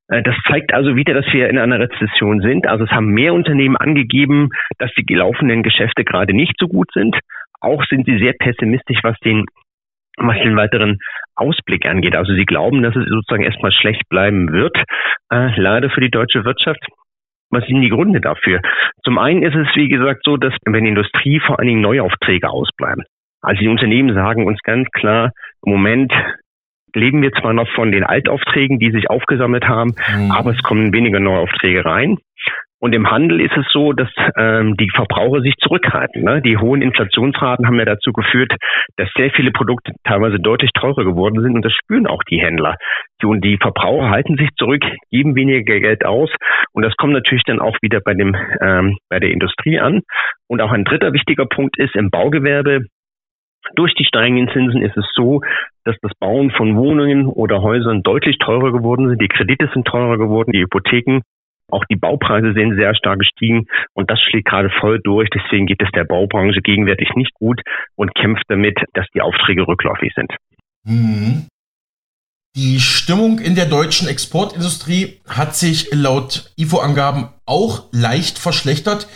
[0.09, 2.67] Äh, das zeigt also wieder, dass wir in einer Rezession sind.
[2.67, 7.17] Also es haben mehr Unternehmen angegeben, dass die laufenden Geschäfte gerade nicht so gut sind.
[7.59, 9.45] Auch sind sie sehr pessimistisch, was den,
[10.17, 10.99] was den weiteren
[11.35, 12.15] Ausblick angeht.
[12.15, 14.77] Also sie glauben, dass es sozusagen erstmal schlecht bleiben wird,
[15.31, 16.85] äh, leider für die deutsche Wirtschaft.
[17.49, 18.59] Was sind die Gründe dafür?
[19.03, 22.49] Zum einen ist es, wie gesagt, so, dass wenn die Industrie vor allen Dingen Neuaufträge
[22.49, 23.05] ausbleiben.
[23.41, 25.31] Also die Unternehmen sagen uns ganz klar,
[25.65, 26.11] im Moment
[26.97, 30.31] leben wir zwar noch von den Altaufträgen, die sich aufgesammelt haben, mhm.
[30.31, 32.17] aber es kommen weniger Neuaufträge rein.
[32.79, 36.23] Und im Handel ist es so, dass ähm, die Verbraucher sich zurückhalten.
[36.23, 36.41] Ne?
[36.43, 38.53] Die hohen Inflationsraten haben ja dazu geführt,
[38.97, 42.75] dass sehr viele Produkte teilweise deutlich teurer geworden sind und das spüren auch die Händler.
[43.23, 46.29] Und die Verbraucher halten sich zurück, geben weniger Geld aus
[46.71, 50.01] und das kommt natürlich dann auch wieder bei dem ähm, bei der Industrie an.
[50.47, 52.85] Und auch ein dritter wichtiger Punkt ist im Baugewerbe
[53.75, 55.41] durch die steigenden Zinsen ist es so,
[55.83, 59.21] dass das Bauen von Wohnungen oder Häusern deutlich teurer geworden sind.
[59.21, 61.21] Die Kredite sind teurer geworden, die Hypotheken.
[61.69, 65.29] Auch die Baupreise sind sehr stark gestiegen und das schlägt gerade voll durch.
[65.29, 67.61] Deswegen geht es der Baubranche gegenwärtig nicht gut
[67.95, 70.33] und kämpft damit, dass die Aufträge rückläufig sind.
[70.85, 71.47] Mhm.
[72.55, 79.07] Die Stimmung in der deutschen Exportindustrie hat sich laut IFO-Angaben auch leicht verschlechtert.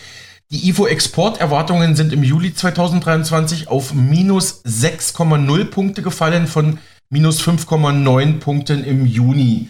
[0.52, 6.78] Die IFO-Exporterwartungen sind im Juli 2023 auf minus 6,0 Punkte gefallen von
[7.10, 9.70] minus 5,9 Punkten im Juni.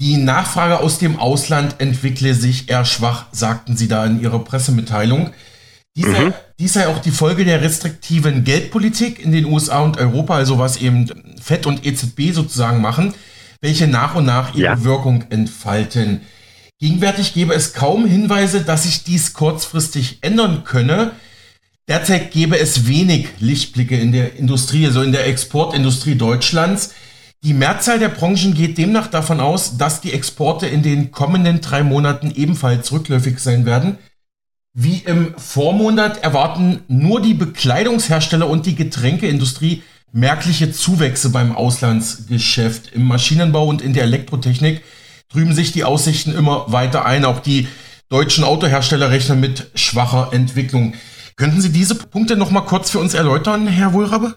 [0.00, 5.30] Die Nachfrage aus dem Ausland entwickle sich eher schwach, sagten sie da in ihrer Pressemitteilung.
[5.94, 6.12] Dies, mhm.
[6.14, 10.58] sei, dies sei auch die Folge der restriktiven Geldpolitik in den USA und Europa, also
[10.58, 11.06] was eben
[11.40, 13.14] FED und EZB sozusagen machen,
[13.60, 14.82] welche nach und nach ihre ja.
[14.82, 16.22] Wirkung entfalten.
[16.82, 21.12] Gegenwärtig gäbe es kaum Hinweise, dass sich dies kurzfristig ändern könne.
[21.86, 26.92] Derzeit gäbe es wenig Lichtblicke in der Industrie, also in der Exportindustrie Deutschlands.
[27.44, 31.84] Die Mehrzahl der Branchen geht demnach davon aus, dass die Exporte in den kommenden drei
[31.84, 33.98] Monaten ebenfalls rückläufig sein werden.
[34.74, 42.90] Wie im Vormonat erwarten nur die Bekleidungshersteller und die Getränkeindustrie merkliche Zuwächse beim Auslandsgeschäft.
[42.92, 44.82] Im Maschinenbau und in der Elektrotechnik
[45.32, 47.24] trüben sich die Aussichten immer weiter ein.
[47.24, 47.68] Auch die
[48.08, 50.94] deutschen Autohersteller rechnen mit schwacher Entwicklung.
[51.36, 54.34] Könnten Sie diese Punkte noch mal kurz für uns erläutern, Herr Wohlrabe?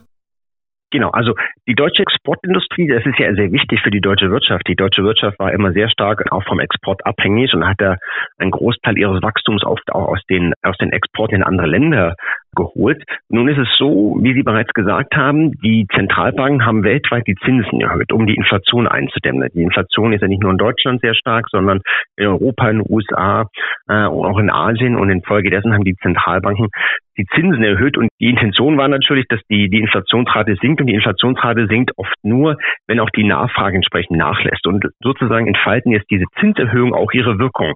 [0.91, 1.33] Genau, also
[1.67, 4.65] die deutsche Exportindustrie, das ist ja sehr wichtig für die deutsche Wirtschaft.
[4.69, 7.97] Die deutsche Wirtschaft war immer sehr stark auch vom Export abhängig und hatte
[8.37, 12.15] einen Großteil ihres Wachstums oft auch aus den, aus den Exporten in andere Länder
[12.55, 13.03] geholt.
[13.29, 17.81] Nun ist es so, wie Sie bereits gesagt haben, die Zentralbanken haben weltweit die Zinsen
[17.81, 19.49] erhöht, um die Inflation einzudämmen.
[19.53, 21.81] Die Inflation ist ja nicht nur in Deutschland sehr stark, sondern
[22.17, 23.47] in Europa, in den USA
[23.87, 24.95] äh, und auch in Asien.
[24.95, 26.69] Und infolgedessen haben die Zentralbanken
[27.17, 27.97] die Zinsen erhöht.
[27.97, 30.81] Und die Intention war natürlich, dass die, die Inflationsrate sinkt.
[30.81, 34.65] Und die Inflationsrate sinkt oft nur, wenn auch die Nachfrage entsprechend nachlässt.
[34.67, 37.73] Und sozusagen entfalten jetzt diese Zinserhöhungen auch ihre Wirkung.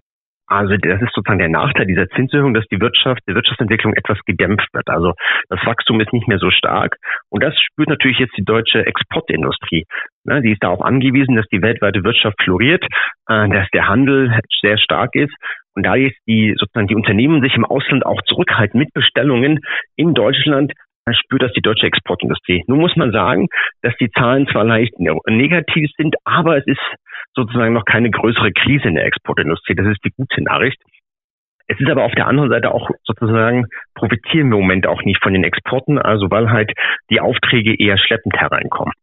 [0.50, 4.68] Also das ist sozusagen der Nachteil dieser Zinserhöhung, dass die Wirtschaft, die Wirtschaftsentwicklung etwas gedämpft
[4.74, 4.88] wird.
[4.90, 5.14] Also
[5.50, 6.98] das Wachstum ist nicht mehr so stark.
[7.30, 9.86] Und das spürt natürlich jetzt die deutsche Exportindustrie.
[10.26, 12.84] Ne, die ist darauf angewiesen, dass die weltweite Wirtschaft floriert,
[13.28, 15.34] äh, dass der Handel sehr stark ist.
[15.76, 19.60] Und da jetzt die sozusagen die Unternehmen sich im Ausland auch zurückhalten mit Bestellungen
[19.96, 20.74] in Deutschland,
[21.14, 22.64] spürt das die deutsche Exportindustrie.
[22.68, 23.48] Nun muss man sagen,
[23.82, 26.82] dass die Zahlen zwar leicht negativ sind, aber es ist
[27.36, 29.76] sozusagen noch keine größere Krise in der Exportindustrie.
[29.76, 30.82] Das ist die gute Nachricht.
[31.68, 35.22] Es ist aber auf der anderen Seite auch sozusagen profitieren wir im Moment auch nicht
[35.22, 36.72] von den Exporten, also weil halt
[37.12, 38.94] die Aufträge eher schleppend hereinkommen.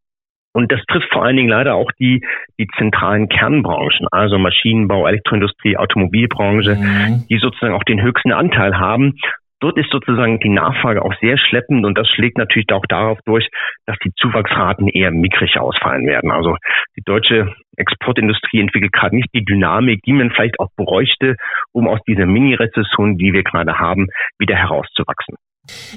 [0.53, 2.27] Und das trifft vor allen Dingen leider auch die,
[2.59, 7.25] die zentralen Kernbranchen, also Maschinenbau, Elektroindustrie, Automobilbranche, mhm.
[7.29, 9.17] die sozusagen auch den höchsten Anteil haben
[9.61, 13.49] dort ist sozusagen die Nachfrage auch sehr schleppend und das schlägt natürlich auch darauf durch,
[13.87, 16.31] dass die Zuwachsraten eher mickrig ausfallen werden.
[16.31, 16.57] Also
[16.97, 21.37] die deutsche Exportindustrie entwickelt gerade nicht die Dynamik, die man vielleicht auch bräuchte,
[21.73, 24.07] um aus dieser Mini-Rezession, die wir gerade haben,
[24.39, 25.37] wieder herauszuwachsen.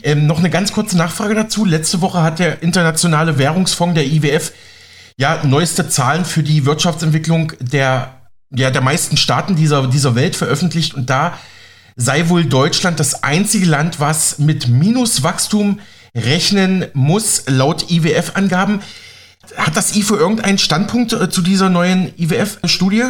[0.03, 1.65] Ähm, noch eine ganz kurze Nachfrage dazu.
[1.65, 4.51] Letzte Woche hat der Internationale Währungsfonds, der IWF,
[5.17, 10.95] ja neueste Zahlen für die Wirtschaftsentwicklung der, ja, der meisten Staaten dieser, dieser Welt veröffentlicht
[10.95, 11.37] und da
[11.99, 15.81] sei wohl Deutschland das einzige Land, was mit Minuswachstum
[16.15, 18.81] rechnen muss, laut IWF-Angaben.
[19.57, 23.03] Hat das IFO irgendeinen Standpunkt äh, zu dieser neuen IWF-Studie?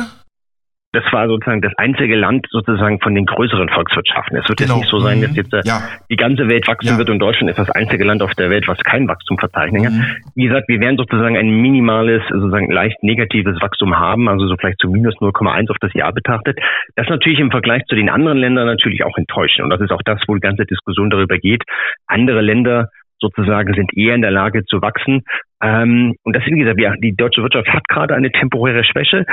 [0.91, 4.37] Das war sozusagen das einzige Land sozusagen von den größeren Volkswirtschaften.
[4.37, 4.75] Es wird genau.
[4.75, 5.37] jetzt nicht so sein, dass mhm.
[5.37, 5.81] jetzt äh, ja.
[6.09, 6.97] die ganze Welt wachsen ja.
[6.97, 9.83] wird und Deutschland ist das einzige Land auf der Welt, was kein Wachstum verzeichnet.
[9.83, 10.03] Mhm.
[10.33, 14.79] Wie gesagt, wir werden sozusagen ein minimales, sozusagen leicht negatives Wachstum haben, also so vielleicht
[14.79, 16.57] zu minus 0,1 auf das Jahr betrachtet.
[16.95, 19.65] Das natürlich im Vergleich zu den anderen Ländern natürlich auch enttäuschend.
[19.65, 21.63] Und das ist auch das, wo die ganze Diskussion darüber geht.
[22.07, 25.21] Andere Länder sozusagen sind eher in der Lage zu wachsen.
[25.61, 29.25] Ähm, und das, wie gesagt, die deutsche Wirtschaft hat gerade eine temporäre Schwäche.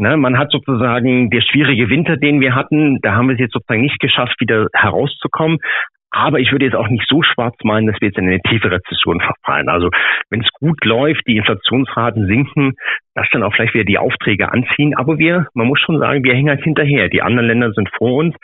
[0.00, 3.52] Ne, man hat sozusagen der schwierige Winter, den wir hatten, da haben wir es jetzt
[3.52, 5.58] sozusagen nicht geschafft, wieder herauszukommen.
[6.10, 8.70] Aber ich würde jetzt auch nicht so schwarz meinen, dass wir jetzt in eine tiefe
[8.70, 9.68] Rezession verfallen.
[9.68, 9.90] Also
[10.30, 12.74] wenn es gut läuft, die Inflationsraten sinken,
[13.14, 14.96] dass dann auch vielleicht wieder die Aufträge anziehen.
[14.96, 17.08] Aber wir, man muss schon sagen, wir hängen halt hinterher.
[17.08, 18.36] Die anderen Länder sind vor uns.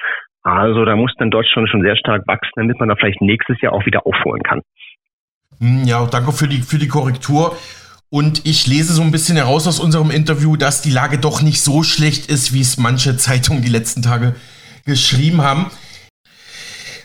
[0.43, 3.73] Also da muss dann Deutschland schon sehr stark wachsen, damit man da vielleicht nächstes Jahr
[3.73, 4.61] auch wieder aufholen kann.
[5.61, 7.57] Hm, ja, danke für die, für die Korrektur.
[8.15, 11.61] Und ich lese so ein bisschen heraus aus unserem Interview, dass die Lage doch nicht
[11.61, 14.37] so schlecht ist, wie es manche Zeitungen die letzten Tage
[14.85, 15.67] geschrieben haben.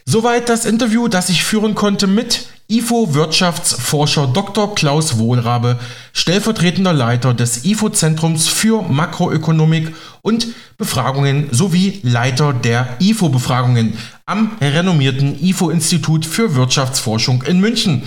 [0.05, 4.75] Soweit das Interview, das ich führen konnte mit IFO-Wirtschaftsforscher Dr.
[4.75, 5.79] Klaus Wohlrabe,
[6.13, 13.97] stellvertretender Leiter des IFO-Zentrums für Makroökonomik und Befragungen sowie Leiter der IFO-Befragungen
[14.27, 18.03] am renommierten IFO-Institut für Wirtschaftsforschung in München.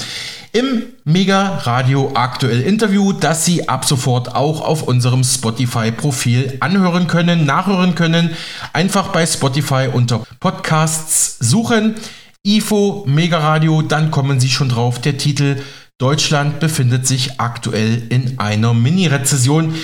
[0.54, 7.46] Im Mega Radio Aktuell Interview, das Sie ab sofort auch auf unserem Spotify-Profil anhören können,
[7.46, 8.36] nachhören können.
[8.74, 11.94] Einfach bei Spotify unter Podcasts suchen.
[12.42, 15.00] IFO Mega Radio, dann kommen Sie schon drauf.
[15.00, 15.56] Der Titel
[15.96, 19.74] Deutschland befindet sich aktuell in einer Mini-Rezession.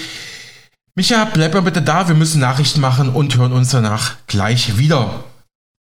[0.94, 5.24] Micha, bleib mal bitte da, wir müssen Nachrichten machen und hören uns danach gleich wieder.